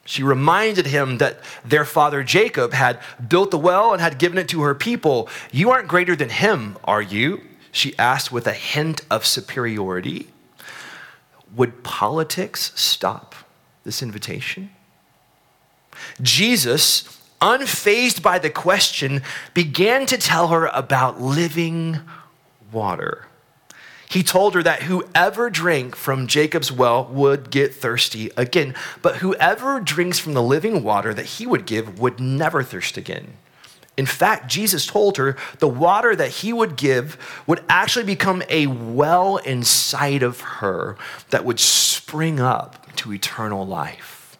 She 0.08 0.22
reminded 0.22 0.86
him 0.86 1.18
that 1.18 1.38
their 1.62 1.84
father 1.84 2.24
Jacob 2.24 2.72
had 2.72 2.98
built 3.28 3.50
the 3.50 3.58
well 3.58 3.92
and 3.92 4.00
had 4.00 4.18
given 4.18 4.38
it 4.38 4.48
to 4.48 4.62
her 4.62 4.74
people. 4.74 5.28
You 5.52 5.70
aren't 5.70 5.86
greater 5.86 6.16
than 6.16 6.30
him, 6.30 6.78
are 6.84 7.02
you? 7.02 7.42
She 7.72 7.92
asked 7.98 8.32
with 8.32 8.46
a 8.46 8.54
hint 8.54 9.02
of 9.10 9.26
superiority. 9.26 10.28
Would 11.54 11.84
politics 11.84 12.72
stop 12.74 13.34
this 13.84 14.02
invitation? 14.02 14.70
Jesus 16.22 17.18
unfazed 17.42 18.22
by 18.22 18.38
the 18.38 18.48
question, 18.48 19.22
began 19.52 20.06
to 20.06 20.16
tell 20.16 20.48
her 20.48 20.68
about 20.68 21.20
living 21.20 22.00
water. 22.72 23.26
He 24.10 24.22
told 24.22 24.54
her 24.54 24.62
that 24.62 24.82
whoever 24.82 25.50
drank 25.50 25.94
from 25.94 26.26
Jacob's 26.26 26.72
well 26.72 27.04
would 27.06 27.50
get 27.50 27.74
thirsty 27.74 28.30
again, 28.36 28.74
but 29.02 29.16
whoever 29.16 29.80
drinks 29.80 30.18
from 30.18 30.32
the 30.32 30.42
living 30.42 30.82
water 30.82 31.12
that 31.12 31.26
he 31.26 31.46
would 31.46 31.66
give 31.66 31.98
would 31.98 32.18
never 32.18 32.62
thirst 32.62 32.96
again. 32.96 33.34
In 33.98 34.06
fact, 34.06 34.48
Jesus 34.48 34.86
told 34.86 35.16
her 35.16 35.36
the 35.58 35.68
water 35.68 36.14
that 36.14 36.30
he 36.30 36.52
would 36.52 36.76
give 36.76 37.18
would 37.46 37.62
actually 37.68 38.04
become 38.04 38.42
a 38.48 38.68
well 38.68 39.38
inside 39.38 40.22
of 40.22 40.40
her 40.40 40.96
that 41.30 41.44
would 41.44 41.60
spring 41.60 42.40
up 42.40 42.94
to 42.96 43.12
eternal 43.12 43.66
life. 43.66 44.38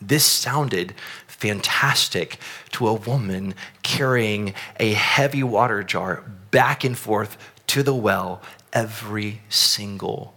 This 0.00 0.24
sounded 0.24 0.94
fantastic 1.26 2.38
to 2.72 2.86
a 2.86 2.94
woman 2.94 3.54
carrying 3.82 4.54
a 4.78 4.92
heavy 4.92 5.42
water 5.42 5.82
jar 5.82 6.22
back 6.50 6.84
and 6.84 6.96
forth 6.96 7.38
to 7.68 7.82
the 7.82 7.94
well 7.94 8.42
every 8.72 9.40
single 9.48 10.34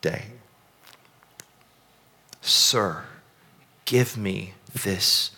day. 0.00 0.26
Sir, 2.40 3.04
give 3.84 4.16
me 4.16 4.54
this 4.82 5.30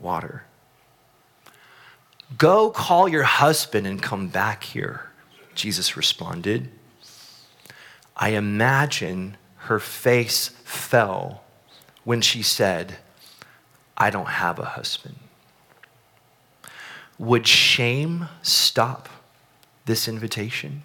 water. 0.00 0.44
Go 2.38 2.70
call 2.70 3.08
your 3.08 3.22
husband 3.22 3.86
and 3.86 4.02
come 4.02 4.28
back 4.28 4.64
here, 4.64 5.10
Jesus 5.54 5.96
responded. 5.96 6.70
I 8.16 8.30
imagine 8.30 9.36
her 9.56 9.78
face 9.78 10.48
fell 10.64 11.42
when 12.04 12.20
she 12.20 12.42
said, 12.42 12.96
I 13.96 14.10
don't 14.10 14.28
have 14.28 14.58
a 14.58 14.64
husband. 14.64 15.16
Would 17.18 17.46
shame 17.46 18.28
stop 18.42 19.08
this 19.84 20.08
invitation? 20.08 20.82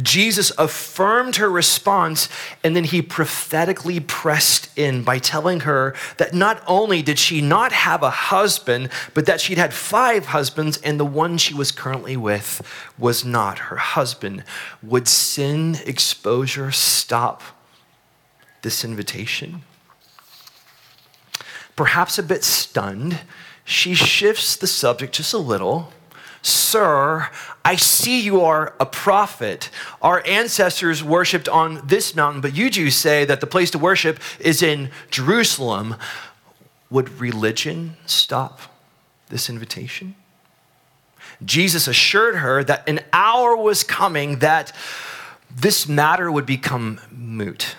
Jesus 0.00 0.52
affirmed 0.58 1.36
her 1.36 1.50
response 1.50 2.28
and 2.62 2.74
then 2.74 2.84
he 2.84 3.02
prophetically 3.02 4.00
pressed 4.00 4.68
in 4.76 5.02
by 5.02 5.18
telling 5.18 5.60
her 5.60 5.94
that 6.18 6.34
not 6.34 6.62
only 6.66 7.02
did 7.02 7.18
she 7.18 7.40
not 7.40 7.72
have 7.72 8.02
a 8.02 8.10
husband, 8.10 8.90
but 9.14 9.26
that 9.26 9.40
she'd 9.40 9.58
had 9.58 9.72
five 9.72 10.26
husbands 10.26 10.78
and 10.78 10.98
the 10.98 11.04
one 11.04 11.38
she 11.38 11.54
was 11.54 11.72
currently 11.72 12.16
with 12.16 12.62
was 12.98 13.24
not 13.24 13.58
her 13.58 13.76
husband. 13.76 14.44
Would 14.82 15.08
sin 15.08 15.76
exposure 15.86 16.70
stop 16.70 17.42
this 18.62 18.84
invitation? 18.84 19.62
Perhaps 21.76 22.18
a 22.18 22.22
bit 22.22 22.42
stunned, 22.42 23.20
she 23.64 23.94
shifts 23.94 24.56
the 24.56 24.66
subject 24.66 25.14
just 25.14 25.34
a 25.34 25.38
little. 25.38 25.92
Sir, 26.40 27.28
I 27.66 27.74
see 27.74 28.20
you 28.20 28.42
are 28.42 28.76
a 28.78 28.86
prophet. 28.86 29.70
Our 30.00 30.24
ancestors 30.24 31.02
worshiped 31.02 31.48
on 31.48 31.84
this 31.84 32.14
mountain, 32.14 32.40
but 32.40 32.54
you 32.54 32.70
Jews 32.70 32.94
say 32.94 33.24
that 33.24 33.40
the 33.40 33.46
place 33.48 33.72
to 33.72 33.78
worship 33.78 34.20
is 34.38 34.62
in 34.62 34.92
Jerusalem. 35.10 35.96
Would 36.90 37.20
religion 37.20 37.96
stop 38.06 38.60
this 39.30 39.50
invitation? 39.50 40.14
Jesus 41.44 41.88
assured 41.88 42.36
her 42.36 42.62
that 42.62 42.88
an 42.88 43.00
hour 43.12 43.56
was 43.56 43.82
coming 43.82 44.38
that 44.38 44.70
this 45.52 45.88
matter 45.88 46.30
would 46.30 46.46
become 46.46 47.00
moot 47.10 47.74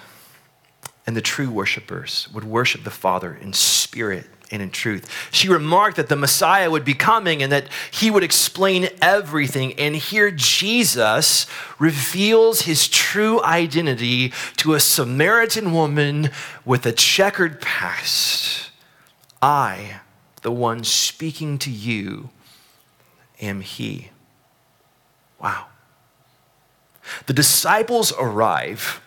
and 1.05 1.15
the 1.15 1.21
true 1.21 1.49
worshipers 1.49 2.27
would 2.33 2.43
worship 2.43 2.83
the 2.83 2.91
Father 2.91 3.33
in 3.33 3.53
spirit 3.53 4.25
and 4.51 4.61
in 4.61 4.69
truth. 4.69 5.09
She 5.31 5.49
remarked 5.49 5.97
that 5.97 6.09
the 6.09 6.15
Messiah 6.15 6.71
would 6.71 6.85
be 6.85 6.93
coming 6.93 7.43
and 7.43 7.51
that 7.51 7.67
he 7.91 8.09
would 8.09 8.23
explain 8.23 8.89
everything. 9.01 9.73
And 9.73 9.95
here 9.95 10.31
Jesus 10.31 11.47
reveals 11.79 12.61
his 12.61 12.87
true 12.87 13.43
identity 13.43 14.33
to 14.57 14.73
a 14.73 14.79
Samaritan 14.79 15.73
woman 15.73 16.31
with 16.65 16.85
a 16.85 16.91
checkered 16.91 17.61
past. 17.61 18.71
I, 19.41 19.99
the 20.41 20.51
one 20.51 20.83
speaking 20.83 21.57
to 21.59 21.71
you, 21.71 22.29
am 23.41 23.61
he. 23.61 24.09
Wow. 25.39 25.67
The 27.25 27.33
disciples 27.33 28.13
arrive 28.17 29.01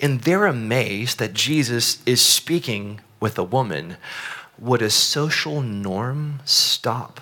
and 0.00 0.22
they're 0.22 0.46
amazed 0.46 1.18
that 1.18 1.34
Jesus 1.34 2.02
is 2.04 2.20
speaking 2.20 3.00
with 3.20 3.38
a 3.38 3.44
woman. 3.44 3.96
Would 4.58 4.82
a 4.82 4.90
social 4.90 5.60
norm 5.60 6.40
stop 6.44 7.20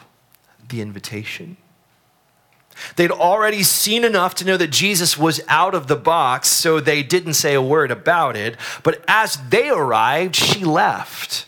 the 0.69 0.81
invitation? 0.81 1.57
They'd 2.97 3.11
already 3.11 3.63
seen 3.63 4.05
enough 4.05 4.35
to 4.37 4.45
know 4.45 4.57
that 4.57 4.71
Jesus 4.71 5.19
was 5.19 5.41
out 5.49 5.75
of 5.75 5.87
the 5.87 5.97
box, 5.97 6.49
so 6.49 6.81
they 6.81 7.03
didn't 7.03 7.35
say 7.35 7.55
a 7.55 7.63
word 7.63 7.91
about 7.91 8.37
it. 8.37 8.57
But 8.83 9.05
as 9.07 9.39
they 9.51 9.69
arrived, 9.69 10.35
she 10.35 10.65
left 10.65 11.47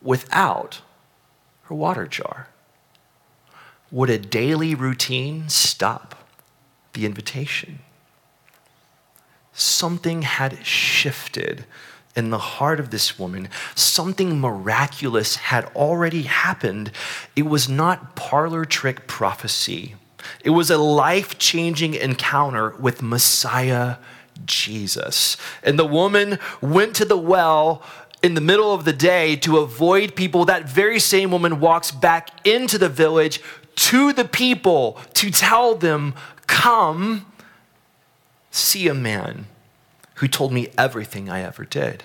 without 0.00 0.80
her 1.64 1.74
water 1.74 2.06
jar. 2.06 2.48
Would 3.90 4.10
a 4.10 4.18
daily 4.18 4.74
routine 4.74 5.48
stop 5.48 6.14
the 6.92 7.06
invitation? 7.06 7.80
something 9.54 10.22
had 10.22 10.66
shifted 10.66 11.64
in 12.16 12.30
the 12.30 12.38
heart 12.38 12.80
of 12.80 12.90
this 12.90 13.18
woman. 13.18 13.48
Something 13.74 14.40
miraculous 14.40 15.36
had 15.36 15.64
already 15.74 16.22
happened. 16.22 16.92
It 17.34 17.46
was 17.46 17.68
not 17.68 18.14
parlor 18.14 18.64
trick 18.64 19.06
prophecy, 19.06 19.96
it 20.42 20.50
was 20.50 20.70
a 20.70 20.78
life 20.78 21.38
changing 21.38 21.94
encounter 21.94 22.70
with 22.78 23.02
Messiah 23.02 23.96
Jesus. 24.46 25.36
And 25.62 25.78
the 25.78 25.86
woman 25.86 26.38
went 26.60 26.96
to 26.96 27.04
the 27.04 27.18
well 27.18 27.82
in 28.22 28.34
the 28.34 28.40
middle 28.40 28.72
of 28.72 28.84
the 28.84 28.92
day 28.92 29.36
to 29.36 29.58
avoid 29.58 30.16
people. 30.16 30.46
That 30.46 30.68
very 30.68 30.98
same 30.98 31.30
woman 31.30 31.60
walks 31.60 31.90
back 31.90 32.46
into 32.46 32.78
the 32.78 32.88
village 32.88 33.40
to 33.76 34.12
the 34.12 34.24
people 34.24 34.98
to 35.14 35.30
tell 35.30 35.74
them, 35.74 36.14
Come 36.46 37.26
see 38.50 38.88
a 38.88 38.94
man 38.94 39.46
who 40.14 40.28
told 40.28 40.52
me 40.52 40.68
everything 40.78 41.28
I 41.28 41.42
ever 41.42 41.64
did. 41.64 42.04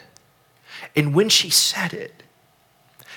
And 0.96 1.14
when 1.14 1.30
she 1.30 1.50
said 1.50 1.94
it, 1.94 2.24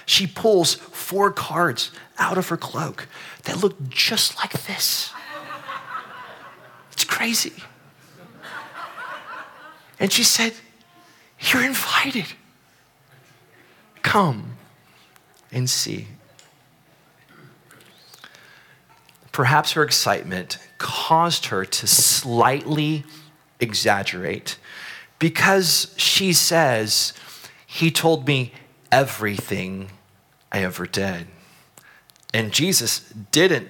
she 0.05 0.27
pulls 0.27 0.75
four 0.75 1.31
cards 1.31 1.91
out 2.19 2.37
of 2.39 2.49
her 2.49 2.57
cloak 2.57 3.09
that 3.45 3.63
look 3.63 3.89
just 3.89 4.37
like 4.37 4.53
this. 4.65 5.13
It's 6.93 7.05
crazy. 7.05 7.53
And 9.99 10.13
she 10.13 10.25
said, 10.25 10.55
You're 11.41 11.65
invited. 11.65 12.27
Come 14.03 14.57
and 15.53 15.71
see. 15.71 16.09
Perhaps 19.31 19.73
her 19.73 19.83
excitement 19.83 20.59
caused 20.79 21.47
her 21.47 21.65
to 21.65 21.87
slightly 21.87 23.05
exaggerate 23.61 24.59
because 25.23 25.95
she 25.97 26.33
says, 26.33 27.13
He 27.65 27.93
told 27.93 28.27
me 28.27 28.51
everything 28.91 29.91
I 30.51 30.65
ever 30.65 30.85
did. 30.85 31.29
And 32.35 32.51
Jesus 32.51 33.09
didn't 33.31 33.69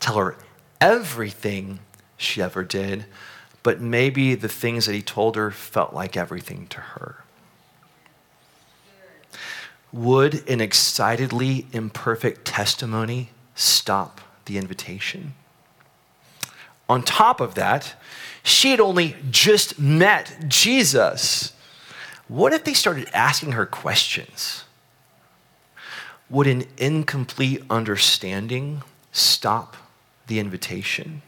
tell 0.00 0.16
her 0.16 0.34
everything 0.80 1.80
she 2.16 2.40
ever 2.40 2.64
did, 2.64 3.04
but 3.62 3.82
maybe 3.82 4.34
the 4.34 4.48
things 4.48 4.86
that 4.86 4.94
he 4.94 5.02
told 5.02 5.36
her 5.36 5.50
felt 5.50 5.92
like 5.92 6.16
everything 6.16 6.68
to 6.68 6.80
her. 6.80 7.22
Would 9.92 10.48
an 10.48 10.62
excitedly 10.62 11.66
imperfect 11.74 12.46
testimony 12.46 13.28
stop 13.54 14.22
the 14.46 14.56
invitation? 14.56 15.34
On 16.88 17.02
top 17.02 17.40
of 17.40 17.54
that, 17.54 17.94
she 18.42 18.70
had 18.70 18.80
only 18.80 19.16
just 19.30 19.78
met 19.78 20.48
Jesus. 20.48 21.52
What 22.28 22.52
if 22.52 22.64
they 22.64 22.74
started 22.74 23.08
asking 23.14 23.52
her 23.52 23.66
questions? 23.66 24.64
Would 26.30 26.46
an 26.46 26.64
incomplete 26.76 27.62
understanding 27.70 28.82
stop 29.12 29.76
the 30.26 30.38
invitation? 30.38 31.22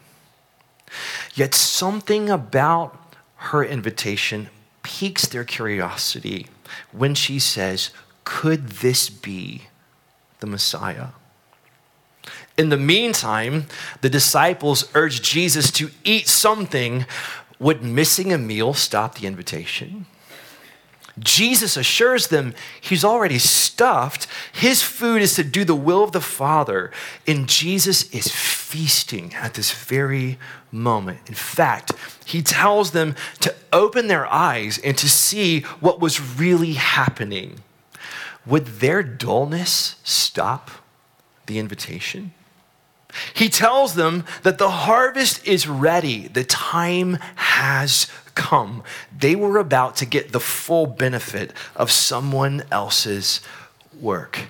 Yet 1.33 1.53
something 1.53 2.29
about 2.29 3.15
her 3.35 3.63
invitation 3.63 4.49
piques 4.83 5.27
their 5.27 5.43
curiosity 5.43 6.47
when 6.91 7.13
she 7.13 7.39
says, 7.39 7.91
Could 8.23 8.67
this 8.67 9.09
be 9.09 9.63
the 10.39 10.47
Messiah? 10.47 11.07
In 12.57 12.69
the 12.69 12.77
meantime, 12.77 13.67
the 14.01 14.09
disciples 14.09 14.89
urged 14.95 15.23
Jesus 15.23 15.69
to 15.71 15.91
eat 16.03 16.27
something. 16.27 17.05
Would 17.59 17.83
missing 17.83 18.33
a 18.33 18.37
meal 18.37 18.73
stop 18.73 19.15
the 19.15 19.27
invitation? 19.27 20.07
Jesus 21.19 21.77
assures 21.77 22.27
them 22.27 22.53
he's 22.79 23.03
already 23.03 23.39
stuffed. 23.39 24.27
His 24.51 24.81
food 24.81 25.21
is 25.21 25.35
to 25.35 25.43
do 25.43 25.63
the 25.63 25.75
will 25.75 26.03
of 26.03 26.11
the 26.11 26.21
Father. 26.21 26.91
And 27.25 27.49
Jesus 27.49 28.09
is 28.11 28.27
feasting 28.27 29.33
at 29.35 29.55
this 29.55 29.71
very 29.71 30.37
moment. 30.71 31.19
In 31.27 31.33
fact, 31.33 31.91
he 32.25 32.41
tells 32.41 32.91
them 32.91 33.15
to 33.39 33.53
open 33.73 34.07
their 34.07 34.27
eyes 34.27 34.77
and 34.79 34.97
to 34.97 35.09
see 35.09 35.61
what 35.79 35.99
was 35.99 36.39
really 36.39 36.73
happening. 36.73 37.61
Would 38.45 38.65
their 38.79 39.01
dullness 39.01 39.95
stop 40.03 40.69
the 41.47 41.59
invitation? 41.59 42.33
He 43.33 43.49
tells 43.49 43.95
them 43.95 44.25
that 44.43 44.57
the 44.57 44.69
harvest 44.69 45.45
is 45.45 45.67
ready, 45.67 46.27
the 46.27 46.43
time 46.43 47.17
has 47.35 48.07
come. 48.35 48.83
They 49.17 49.35
were 49.35 49.57
about 49.57 49.95
to 49.97 50.05
get 50.05 50.31
the 50.31 50.39
full 50.39 50.85
benefit 50.85 51.51
of 51.75 51.91
someone 51.91 52.63
else's 52.71 53.41
work. 53.99 54.49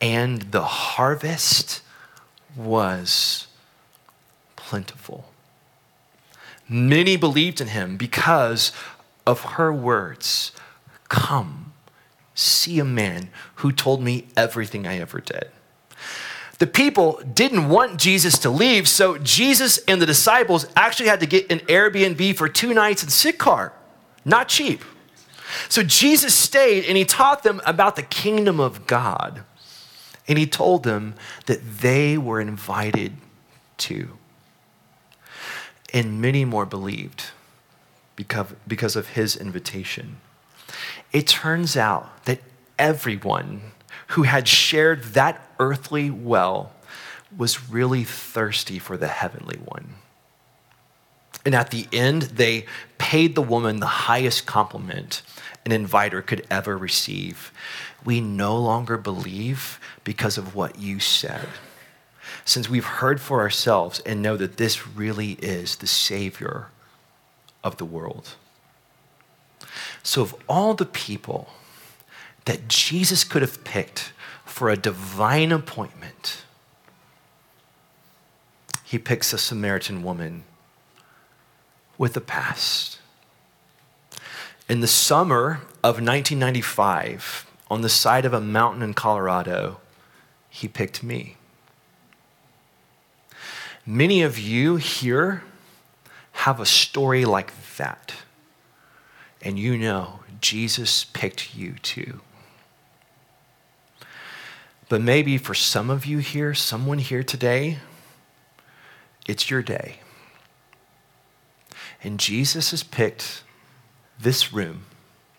And 0.00 0.42
the 0.52 0.64
harvest 0.64 1.82
was 2.56 3.46
plentiful. 4.56 5.26
Many 6.68 7.16
believed 7.16 7.60
in 7.60 7.68
him 7.68 7.96
because 7.96 8.72
of 9.26 9.40
her 9.40 9.72
words 9.72 10.52
Come, 11.08 11.72
see 12.34 12.78
a 12.78 12.84
man 12.84 13.30
who 13.56 13.72
told 13.72 14.00
me 14.00 14.28
everything 14.36 14.86
I 14.86 14.98
ever 14.98 15.20
did. 15.20 15.50
The 16.60 16.66
people 16.66 17.22
didn't 17.32 17.70
want 17.70 17.98
Jesus 17.98 18.38
to 18.40 18.50
leave, 18.50 18.86
so 18.86 19.16
Jesus 19.16 19.78
and 19.88 20.00
the 20.00 20.04
disciples 20.04 20.66
actually 20.76 21.08
had 21.08 21.20
to 21.20 21.26
get 21.26 21.50
an 21.50 21.60
Airbnb 21.60 22.36
for 22.36 22.50
two 22.50 22.74
nights 22.74 23.02
in 23.02 23.08
Sychar. 23.08 23.72
Not 24.26 24.48
cheap. 24.48 24.84
So 25.70 25.82
Jesus 25.82 26.34
stayed 26.34 26.84
and 26.84 26.98
he 26.98 27.06
taught 27.06 27.44
them 27.44 27.62
about 27.64 27.96
the 27.96 28.02
kingdom 28.02 28.60
of 28.60 28.86
God. 28.86 29.42
And 30.28 30.38
he 30.38 30.46
told 30.46 30.82
them 30.82 31.14
that 31.46 31.60
they 31.80 32.18
were 32.18 32.42
invited 32.42 33.14
to 33.78 34.10
and 35.94 36.20
many 36.20 36.44
more 36.44 36.66
believed 36.66 37.30
because 38.16 38.96
of 38.96 39.08
his 39.08 39.34
invitation. 39.34 40.18
It 41.10 41.26
turns 41.26 41.74
out 41.74 42.26
that 42.26 42.40
everyone 42.78 43.72
who 44.08 44.22
had 44.22 44.48
shared 44.48 45.02
that 45.14 45.40
earthly 45.58 46.10
well 46.10 46.72
was 47.36 47.70
really 47.70 48.04
thirsty 48.04 48.78
for 48.78 48.96
the 48.96 49.08
heavenly 49.08 49.58
one. 49.58 49.94
And 51.44 51.54
at 51.54 51.70
the 51.70 51.86
end, 51.92 52.22
they 52.22 52.66
paid 52.98 53.34
the 53.34 53.42
woman 53.42 53.80
the 53.80 53.86
highest 53.86 54.46
compliment 54.46 55.22
an 55.64 55.72
inviter 55.72 56.22
could 56.22 56.46
ever 56.50 56.76
receive. 56.76 57.52
We 58.04 58.20
no 58.20 58.56
longer 58.56 58.96
believe 58.96 59.78
because 60.04 60.38
of 60.38 60.54
what 60.54 60.78
you 60.78 61.00
said 61.00 61.46
since 62.44 62.68
we've 62.68 62.84
heard 62.84 63.20
for 63.20 63.40
ourselves 63.40 64.00
and 64.00 64.22
know 64.22 64.36
that 64.36 64.56
this 64.56 64.86
really 64.86 65.32
is 65.32 65.76
the 65.76 65.86
Savior 65.86 66.68
of 67.62 67.76
the 67.76 67.84
world. 67.84 68.34
So, 70.02 70.22
of 70.22 70.34
all 70.48 70.74
the 70.74 70.86
people 70.86 71.48
that 72.50 72.66
Jesus 72.66 73.22
could 73.22 73.42
have 73.42 73.62
picked 73.62 74.12
for 74.44 74.70
a 74.70 74.76
divine 74.76 75.52
appointment, 75.52 76.42
he 78.82 78.98
picks 78.98 79.32
a 79.32 79.38
Samaritan 79.38 80.02
woman 80.02 80.42
with 81.96 82.16
a 82.16 82.20
past. 82.20 82.98
In 84.68 84.80
the 84.80 84.88
summer 84.88 85.60
of 85.84 86.02
1995, 86.02 87.46
on 87.70 87.82
the 87.82 87.88
side 87.88 88.24
of 88.24 88.34
a 88.34 88.40
mountain 88.40 88.82
in 88.82 88.94
Colorado, 88.94 89.78
he 90.48 90.66
picked 90.66 91.04
me. 91.04 91.36
Many 93.86 94.22
of 94.22 94.40
you 94.40 94.74
here 94.74 95.44
have 96.32 96.58
a 96.58 96.66
story 96.66 97.24
like 97.24 97.52
that. 97.76 98.12
And 99.40 99.56
you 99.56 99.78
know 99.78 100.18
Jesus 100.40 101.04
picked 101.04 101.54
you 101.54 101.74
too. 101.74 102.22
But 104.90 105.00
maybe 105.00 105.38
for 105.38 105.54
some 105.54 105.88
of 105.88 106.04
you 106.04 106.18
here, 106.18 106.52
someone 106.52 106.98
here 106.98 107.22
today, 107.22 107.78
it's 109.26 109.48
your 109.48 109.62
day. 109.62 110.00
And 112.02 112.20
Jesus 112.20 112.72
has 112.72 112.82
picked 112.82 113.42
this 114.18 114.52
room 114.52 114.84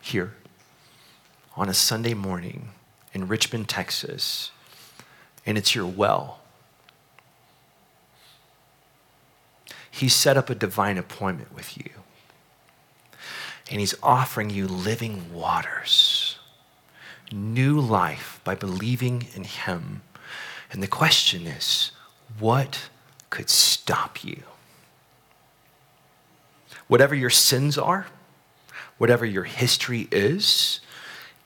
here 0.01 0.33
on 1.55 1.69
a 1.69 1.73
Sunday 1.73 2.15
morning 2.15 2.69
in 3.13 3.27
Richmond, 3.27 3.69
Texas, 3.69 4.51
and 5.45 5.57
it's 5.57 5.75
your 5.75 5.85
well 5.85 6.41
He 9.91 10.07
set 10.07 10.37
up 10.37 10.49
a 10.49 10.55
divine 10.55 10.97
appointment 10.97 11.53
with 11.53 11.77
you. 11.77 11.89
And 13.69 13.79
He's 13.79 13.93
offering 14.01 14.49
you 14.49 14.67
living 14.67 15.33
waters, 15.33 16.30
new 17.31 17.79
life 17.79 18.39
by 18.43 18.55
believing 18.55 19.27
in 19.35 19.43
Him. 19.43 20.01
And 20.71 20.81
the 20.81 20.87
question 20.87 21.47
is 21.47 21.91
what 22.39 22.89
could 23.29 23.49
stop 23.49 24.23
you? 24.23 24.43
Whatever 26.87 27.15
your 27.15 27.29
sins 27.29 27.77
are, 27.77 28.07
whatever 28.97 29.25
your 29.25 29.45
history 29.45 30.07
is, 30.11 30.79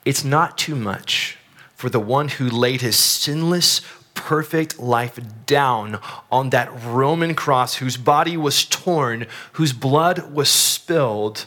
it's 0.04 0.24
not 0.24 0.58
too 0.58 0.74
much 0.76 1.38
for 1.74 1.90
the 1.90 2.00
one 2.00 2.28
who 2.28 2.48
laid 2.48 2.80
his 2.80 2.96
sinless, 2.96 3.82
perfect 4.14 4.78
life 4.78 5.18
down 5.44 6.00
on 6.32 6.50
that 6.50 6.70
Roman 6.84 7.34
cross, 7.34 7.76
whose 7.76 7.96
body 7.96 8.36
was 8.36 8.64
torn, 8.64 9.26
whose 9.52 9.72
blood 9.72 10.32
was 10.32 10.48
spilled, 10.48 11.46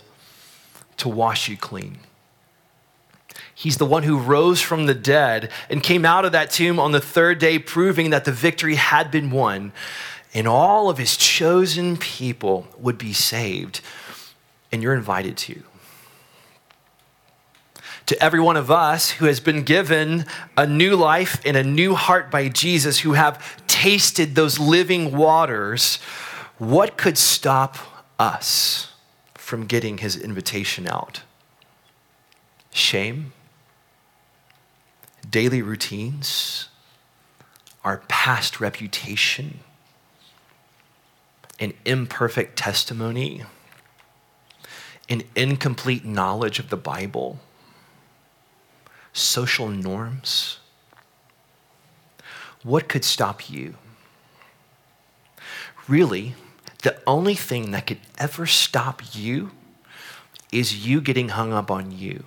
to 0.97 1.09
wash 1.09 1.49
you 1.49 1.57
clean. 1.57 1.99
He's 3.59 3.75
the 3.75 3.85
one 3.85 4.03
who 4.03 4.17
rose 4.17 4.61
from 4.61 4.85
the 4.85 4.93
dead 4.93 5.51
and 5.69 5.83
came 5.83 6.05
out 6.05 6.23
of 6.23 6.31
that 6.31 6.49
tomb 6.49 6.79
on 6.79 6.93
the 6.93 7.01
third 7.01 7.39
day, 7.39 7.59
proving 7.59 8.11
that 8.11 8.23
the 8.23 8.31
victory 8.31 8.75
had 8.75 9.11
been 9.11 9.31
won 9.31 9.73
and 10.33 10.47
all 10.47 10.89
of 10.89 10.97
his 10.97 11.17
chosen 11.17 11.97
people 11.97 12.69
would 12.77 12.97
be 12.97 13.11
saved. 13.11 13.81
And 14.71 14.81
you're 14.81 14.93
invited 14.93 15.35
to. 15.35 15.61
To 18.05 18.23
every 18.23 18.39
one 18.39 18.55
of 18.55 18.71
us 18.71 19.11
who 19.11 19.25
has 19.25 19.41
been 19.41 19.63
given 19.63 20.23
a 20.55 20.65
new 20.65 20.95
life 20.95 21.41
and 21.43 21.57
a 21.57 21.63
new 21.63 21.95
heart 21.95 22.31
by 22.31 22.47
Jesus, 22.47 22.99
who 22.99 23.11
have 23.11 23.67
tasted 23.67 24.35
those 24.35 24.57
living 24.57 25.17
waters, 25.17 25.97
what 26.59 26.95
could 26.95 27.17
stop 27.17 27.77
us 28.17 28.93
from 29.33 29.65
getting 29.65 29.97
his 29.97 30.15
invitation 30.15 30.87
out? 30.87 31.23
Shame? 32.71 33.33
Daily 35.29 35.61
routines, 35.61 36.69
our 37.83 38.01
past 38.07 38.59
reputation, 38.59 39.59
an 41.59 41.73
imperfect 41.85 42.57
testimony, 42.57 43.43
an 45.09 45.23
incomplete 45.35 46.05
knowledge 46.05 46.59
of 46.59 46.69
the 46.69 46.77
Bible, 46.77 47.39
social 49.13 49.67
norms. 49.67 50.59
What 52.63 52.87
could 52.87 53.03
stop 53.03 53.49
you? 53.49 53.75
Really, 55.87 56.35
the 56.83 57.01
only 57.07 57.35
thing 57.35 57.71
that 57.71 57.87
could 57.87 57.99
ever 58.17 58.45
stop 58.45 59.01
you 59.13 59.51
is 60.51 60.85
you 60.85 61.01
getting 61.01 61.29
hung 61.29 61.53
up 61.53 61.71
on 61.71 61.91
you. 61.91 62.25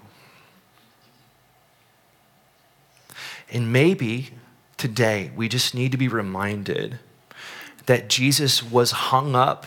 And 3.52 3.72
maybe 3.72 4.30
today 4.78 5.30
we 5.36 5.48
just 5.48 5.74
need 5.74 5.92
to 5.92 5.98
be 5.98 6.08
reminded 6.08 6.98
that 7.86 8.08
Jesus 8.08 8.62
was 8.62 8.90
hung 8.90 9.36
up 9.36 9.66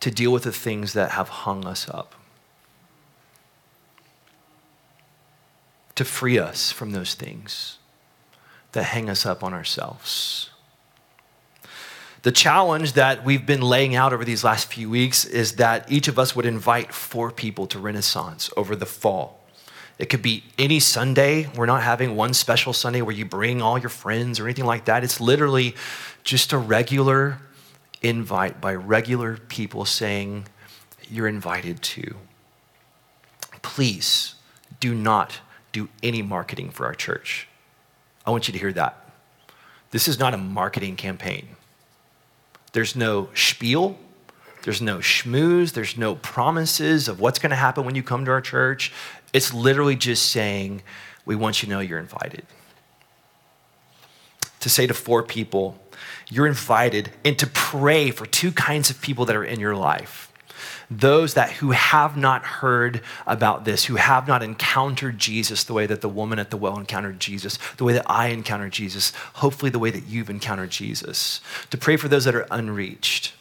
to 0.00 0.10
deal 0.10 0.32
with 0.32 0.44
the 0.44 0.52
things 0.52 0.92
that 0.92 1.12
have 1.12 1.28
hung 1.28 1.66
us 1.66 1.88
up, 1.88 2.14
to 5.96 6.04
free 6.04 6.38
us 6.38 6.70
from 6.70 6.92
those 6.92 7.14
things 7.14 7.78
that 8.72 8.84
hang 8.84 9.10
us 9.10 9.26
up 9.26 9.42
on 9.42 9.52
ourselves. 9.52 10.50
The 12.22 12.32
challenge 12.32 12.92
that 12.92 13.24
we've 13.24 13.44
been 13.44 13.62
laying 13.62 13.96
out 13.96 14.12
over 14.12 14.24
these 14.24 14.44
last 14.44 14.72
few 14.72 14.88
weeks 14.88 15.24
is 15.24 15.56
that 15.56 15.90
each 15.90 16.06
of 16.06 16.18
us 16.18 16.36
would 16.36 16.46
invite 16.46 16.94
four 16.94 17.32
people 17.32 17.66
to 17.66 17.80
Renaissance 17.80 18.48
over 18.56 18.76
the 18.76 18.86
fall. 18.86 19.41
It 20.02 20.08
could 20.08 20.20
be 20.20 20.42
any 20.58 20.80
Sunday. 20.80 21.48
We're 21.54 21.66
not 21.66 21.84
having 21.84 22.16
one 22.16 22.34
special 22.34 22.72
Sunday 22.72 23.02
where 23.02 23.14
you 23.14 23.24
bring 23.24 23.62
all 23.62 23.78
your 23.78 23.88
friends 23.88 24.40
or 24.40 24.46
anything 24.46 24.64
like 24.64 24.86
that. 24.86 25.04
It's 25.04 25.20
literally 25.20 25.76
just 26.24 26.52
a 26.52 26.58
regular 26.58 27.38
invite 28.02 28.60
by 28.60 28.74
regular 28.74 29.36
people 29.36 29.84
saying, 29.84 30.48
You're 31.08 31.28
invited 31.28 31.82
to. 31.82 32.16
Please 33.62 34.34
do 34.80 34.92
not 34.92 35.38
do 35.70 35.88
any 36.02 36.20
marketing 36.20 36.70
for 36.70 36.86
our 36.86 36.94
church. 36.94 37.46
I 38.26 38.32
want 38.32 38.48
you 38.48 38.52
to 38.52 38.58
hear 38.58 38.72
that. 38.72 39.08
This 39.92 40.08
is 40.08 40.18
not 40.18 40.34
a 40.34 40.36
marketing 40.36 40.96
campaign. 40.96 41.46
There's 42.72 42.96
no 42.96 43.28
spiel. 43.34 43.98
There's 44.62 44.80
no 44.80 44.98
schmooze. 44.98 45.72
There's 45.72 45.96
no 45.96 46.16
promises 46.16 47.08
of 47.08 47.20
what's 47.20 47.38
going 47.38 47.50
to 47.50 47.56
happen 47.56 47.84
when 47.84 47.94
you 47.94 48.02
come 48.02 48.24
to 48.24 48.30
our 48.30 48.40
church. 48.40 48.92
It's 49.32 49.54
literally 49.54 49.96
just 49.96 50.30
saying, 50.30 50.82
we 51.24 51.36
want 51.36 51.62
you 51.62 51.66
to 51.66 51.74
know 51.74 51.80
you're 51.80 51.98
invited. 51.98 52.44
To 54.60 54.68
say 54.68 54.86
to 54.86 54.94
four 54.94 55.22
people, 55.22 55.78
you're 56.28 56.46
invited, 56.46 57.10
and 57.24 57.38
to 57.38 57.46
pray 57.46 58.10
for 58.10 58.26
two 58.26 58.52
kinds 58.52 58.90
of 58.90 59.00
people 59.00 59.24
that 59.26 59.36
are 59.36 59.44
in 59.44 59.60
your 59.60 59.76
life. 59.76 60.32
Those 60.90 61.34
that 61.34 61.50
who 61.52 61.70
have 61.70 62.16
not 62.16 62.44
heard 62.44 63.00
about 63.26 63.64
this 63.64 63.86
who 63.86 63.96
have 63.96 64.28
not 64.28 64.42
encountered 64.42 65.18
jesus 65.18 65.64
the 65.64 65.72
way 65.72 65.86
that 65.86 66.02
the 66.02 66.08
woman 66.08 66.38
at 66.38 66.50
the 66.50 66.56
well 66.56 66.78
encountered 66.78 67.18
jesus 67.18 67.58
the 67.78 67.84
way 67.84 67.94
that 67.94 68.04
i 68.10 68.28
encountered 68.28 68.72
jesus 68.72 69.12
hopefully 69.34 69.70
the 69.70 69.78
way 69.78 69.90
that 69.90 70.04
you've 70.04 70.28
encountered 70.28 70.70
jesus. 70.70 71.40
To 71.70 71.78
pray 71.78 71.96
for 71.96 72.08
those 72.08 72.26
that 72.26 72.34
are 72.34 72.46
unreached 72.50 73.32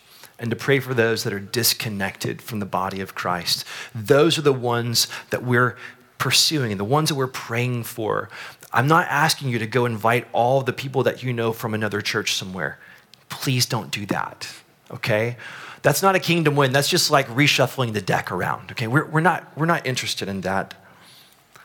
and 0.41 0.49
to 0.49 0.55
pray 0.55 0.79
for 0.79 0.95
those 0.95 1.23
that 1.23 1.31
are 1.31 1.39
disconnected 1.39 2.41
from 2.41 2.59
the 2.59 2.65
body 2.65 2.99
of 2.99 3.13
Christ. 3.13 3.63
Those 3.93 4.39
are 4.39 4.41
the 4.41 4.51
ones 4.51 5.07
that 5.29 5.43
we're 5.43 5.77
pursuing, 6.17 6.71
and 6.71 6.79
the 6.79 6.85
ones 6.85 7.09
that 7.09 7.15
we're 7.15 7.27
praying 7.27 7.83
for. 7.83 8.27
I'm 8.73 8.87
not 8.87 9.07
asking 9.07 9.49
you 9.49 9.59
to 9.59 9.67
go 9.67 9.85
invite 9.85 10.27
all 10.33 10.61
the 10.61 10.73
people 10.73 11.03
that 11.03 11.23
you 11.23 11.31
know 11.31 11.53
from 11.53 11.73
another 11.73 12.01
church 12.01 12.33
somewhere. 12.33 12.79
Please 13.29 13.65
don't 13.65 13.91
do 13.91 14.05
that, 14.07 14.51
okay? 14.89 15.37
That's 15.83 16.01
not 16.01 16.15
a 16.15 16.19
kingdom 16.19 16.55
win. 16.55 16.71
That's 16.71 16.89
just 16.89 17.11
like 17.11 17.27
reshuffling 17.27 17.93
the 17.93 18.01
deck 18.01 18.31
around, 18.31 18.71
okay? 18.71 18.87
We're, 18.87 19.05
we're, 19.05 19.21
not, 19.21 19.51
we're 19.55 19.65
not 19.65 19.85
interested 19.85 20.27
in 20.27 20.41
that. 20.41 20.73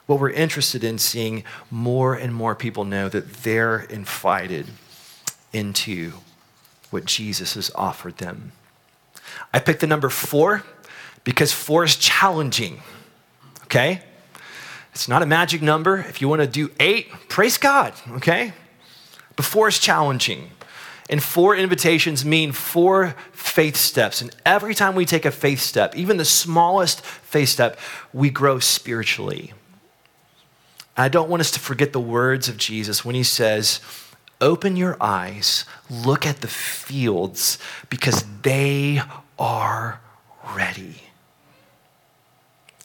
What 0.07 0.21
we're 0.21 0.31
interested 0.31 0.85
in 0.85 0.99
seeing 0.99 1.45
more 1.71 2.15
and 2.15 2.35
more 2.35 2.55
people 2.55 2.85
know 2.85 3.09
that 3.09 3.43
they're 3.43 3.81
invited 3.81 4.67
into 5.53 6.12
what 6.91 7.05
Jesus 7.05 7.55
has 7.55 7.71
offered 7.75 8.19
them. 8.19 8.53
I 9.53 9.59
picked 9.59 9.81
the 9.81 9.87
number 9.87 10.09
four 10.09 10.62
because 11.25 11.53
four 11.53 11.85
is 11.85 11.96
challenging, 11.96 12.83
okay? 13.64 14.03
It's 14.92 15.09
not 15.09 15.22
a 15.22 15.27
magic 15.27 15.61
number. 15.61 15.99
If 15.99 16.20
you 16.20 16.29
want 16.29 16.42
to 16.42 16.49
do 16.49 16.70
eight, 16.81 17.11
praise 17.29 17.59
God, 17.59 17.92
okay? 18.12 18.53
But 19.35 19.44
four 19.44 19.68
is 19.68 19.79
challenging. 19.79 20.51
And 21.09 21.22
four 21.22 21.55
invitations 21.55 22.25
mean 22.25 22.53
four 22.53 23.14
faith 23.33 23.77
steps. 23.77 24.20
And 24.20 24.35
every 24.44 24.75
time 24.75 24.94
we 24.94 25.05
take 25.05 25.25
a 25.25 25.31
faith 25.31 25.61
step, 25.61 25.94
even 25.94 26.16
the 26.16 26.25
smallest 26.25 27.01
faith 27.03 27.51
step, 27.51 27.79
we 28.12 28.31
grow 28.31 28.59
spiritually. 28.59 29.53
I 30.96 31.09
don't 31.09 31.29
want 31.29 31.40
us 31.40 31.51
to 31.53 31.61
forget 31.61 31.92
the 31.92 32.01
words 32.01 32.49
of 32.49 32.57
Jesus 32.57 33.05
when 33.05 33.14
he 33.14 33.22
says, 33.22 33.81
Open 34.40 34.77
your 34.77 34.96
eyes, 35.01 35.64
look 35.88 36.27
at 36.27 36.40
the 36.40 36.49
fields, 36.49 37.59
because 37.88 38.25
they 38.42 39.01
are 39.38 40.01
ready. 40.55 41.03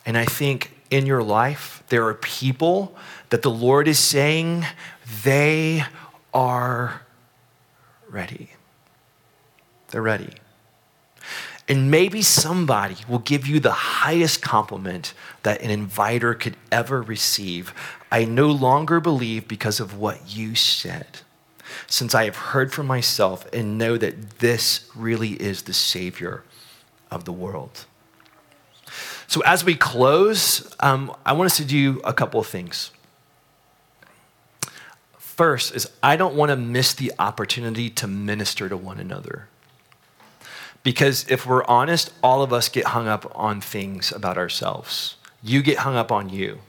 And 0.05 0.17
I 0.17 0.25
think 0.25 0.71
in 0.89 1.05
your 1.05 1.23
life, 1.23 1.83
there 1.89 2.05
are 2.07 2.13
people 2.13 2.95
that 3.29 3.41
the 3.41 3.51
Lord 3.51 3.87
is 3.87 3.99
saying 3.99 4.65
they 5.23 5.83
are 6.33 7.01
ready. 8.09 8.49
They're 9.89 10.01
ready. 10.01 10.33
And 11.69 11.89
maybe 11.89 12.21
somebody 12.21 12.97
will 13.07 13.19
give 13.19 13.47
you 13.47 13.59
the 13.59 13.71
highest 13.71 14.41
compliment 14.41 15.13
that 15.43 15.61
an 15.61 15.69
inviter 15.69 16.33
could 16.33 16.57
ever 16.71 17.01
receive. 17.01 17.73
I 18.11 18.25
no 18.25 18.51
longer 18.51 18.99
believe 18.99 19.47
because 19.47 19.79
of 19.79 19.97
what 19.97 20.35
you 20.35 20.55
said 20.55 21.19
since 21.91 22.15
I 22.15 22.23
have 22.23 22.37
heard 22.37 22.71
from 22.71 22.87
myself 22.87 23.45
and 23.51 23.77
know 23.77 23.97
that 23.97 24.39
this 24.39 24.89
really 24.95 25.31
is 25.33 25.63
the 25.63 25.73
Savior 25.73 26.43
of 27.11 27.25
the 27.25 27.33
world. 27.33 27.85
So, 29.27 29.41
as 29.41 29.65
we 29.65 29.75
close, 29.75 30.73
um, 30.79 31.13
I 31.25 31.33
want 31.33 31.47
us 31.47 31.57
to 31.57 31.65
do 31.65 31.99
a 32.05 32.13
couple 32.13 32.39
of 32.39 32.47
things. 32.47 32.91
First 35.17 35.75
is 35.75 35.89
I 36.01 36.15
don't 36.15 36.35
want 36.35 36.49
to 36.49 36.55
miss 36.55 36.93
the 36.93 37.11
opportunity 37.19 37.89
to 37.89 38.07
minister 38.07 38.69
to 38.69 38.77
one 38.77 38.99
another. 38.99 39.47
Because 40.83 41.25
if 41.29 41.45
we're 41.45 41.65
honest, 41.65 42.13
all 42.23 42.41
of 42.41 42.53
us 42.53 42.69
get 42.69 42.85
hung 42.85 43.07
up 43.07 43.29
on 43.35 43.59
things 43.59 44.13
about 44.13 44.37
ourselves. 44.37 45.17
You 45.43 45.61
get 45.61 45.79
hung 45.79 45.95
up 45.95 46.11
on 46.11 46.29
you. 46.29 46.59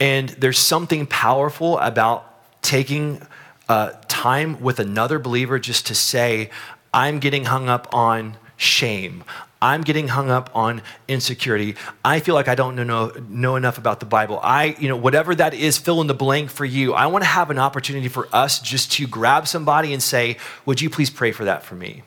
And 0.00 0.30
there's 0.30 0.58
something 0.58 1.06
powerful 1.06 1.78
about 1.78 2.62
taking 2.62 3.26
uh, 3.68 3.92
time 4.08 4.60
with 4.60 4.78
another 4.78 5.18
believer 5.18 5.58
just 5.58 5.86
to 5.86 5.94
say, 5.94 6.50
I'm 6.92 7.18
getting 7.18 7.44
hung 7.44 7.68
up 7.68 7.92
on 7.94 8.36
shame. 8.56 9.24
I'm 9.64 9.80
getting 9.80 10.08
hung 10.08 10.30
up 10.30 10.50
on 10.54 10.82
insecurity. 11.08 11.76
I 12.04 12.20
feel 12.20 12.34
like 12.34 12.48
I 12.48 12.54
don't 12.54 12.76
know, 12.76 13.10
know 13.30 13.56
enough 13.56 13.78
about 13.78 13.98
the 13.98 14.06
Bible. 14.06 14.38
I, 14.42 14.76
you 14.78 14.88
know, 14.88 14.96
whatever 14.96 15.34
that 15.34 15.54
is, 15.54 15.78
fill 15.78 16.02
in 16.02 16.06
the 16.06 16.14
blank 16.14 16.50
for 16.50 16.66
you. 16.66 16.92
I 16.92 17.06
want 17.06 17.24
to 17.24 17.28
have 17.28 17.50
an 17.50 17.58
opportunity 17.58 18.08
for 18.08 18.28
us 18.30 18.60
just 18.60 18.92
to 18.92 19.06
grab 19.06 19.48
somebody 19.48 19.94
and 19.94 20.02
say, 20.02 20.36
Would 20.66 20.82
you 20.82 20.90
please 20.90 21.08
pray 21.08 21.32
for 21.32 21.46
that 21.46 21.62
for 21.62 21.76
me? 21.76 22.02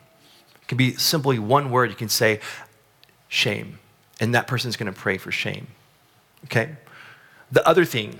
It 0.62 0.68
can 0.68 0.78
be 0.78 0.94
simply 0.94 1.40
one 1.40 1.72
word. 1.72 1.90
You 1.90 1.96
can 1.96 2.10
say, 2.10 2.42
Shame. 3.28 3.80
And 4.20 4.36
that 4.36 4.46
person's 4.46 4.78
going 4.78 4.92
to 4.92 4.98
pray 4.98 5.18
for 5.18 5.32
shame. 5.32 5.68
Okay? 6.46 6.76
The 7.52 7.68
other 7.68 7.86
thing, 7.86 8.20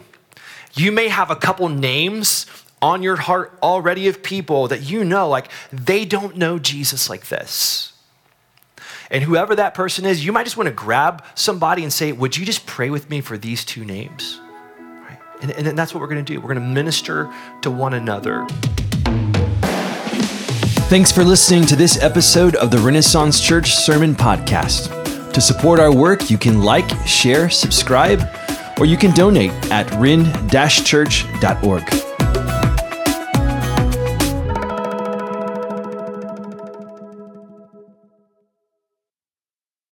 you 0.74 0.92
may 0.92 1.10
have 1.10 1.30
a 1.30 1.36
couple 1.36 1.70
names 1.70 2.48
on 2.82 3.04
your 3.04 3.16
heart 3.16 3.58
already 3.62 4.08
of 4.08 4.24
people 4.24 4.68
that 4.68 4.82
you 4.82 5.04
know, 5.04 5.28
like, 5.28 5.50
they 5.72 6.06
don't 6.06 6.38
know 6.38 6.60
Jesus 6.60 7.10
like 7.10 7.28
this. 7.28 7.94
And 9.10 9.24
whoever 9.24 9.56
that 9.56 9.74
person 9.74 10.06
is, 10.06 10.26
you 10.26 10.32
might 10.32 10.44
just 10.44 10.58
want 10.58 10.68
to 10.68 10.74
grab 10.74 11.24
somebody 11.34 11.84
and 11.84 11.92
say, 11.92 12.12
Would 12.12 12.36
you 12.36 12.46
just 12.46 12.66
pray 12.66 12.90
with 12.90 13.10
me 13.10 13.22
for 13.22 13.38
these 13.38 13.64
two 13.64 13.86
names? 13.86 14.40
Right? 14.80 15.20
And, 15.42 15.52
and 15.52 15.78
that's 15.78 15.94
what 15.94 16.02
we're 16.02 16.08
going 16.08 16.24
to 16.24 16.34
do. 16.34 16.42
We're 16.42 16.54
going 16.54 16.68
to 16.68 16.74
minister 16.74 17.32
to 17.62 17.72
one 17.72 17.94
another. 17.94 18.46
Thanks 20.90 21.12
for 21.12 21.24
listening 21.24 21.66
to 21.66 21.76
this 21.76 22.02
episode 22.02 22.56
of 22.56 22.72
the 22.72 22.80
Renaissance 22.80 23.42
Church 23.42 23.76
Sermon 23.76 24.16
Podcast. 24.16 25.34
To 25.34 25.42
support 25.42 25.80
our 25.80 25.94
work, 25.94 26.30
you 26.30 26.38
can 26.38 26.62
like, 26.62 26.90
share, 27.06 27.50
subscribe, 27.50 28.22
or 28.80 28.86
you 28.86 28.98
can 28.98 29.14
donate 29.14 29.52
at 29.70 29.90
ren-church.org. 30.00 32.07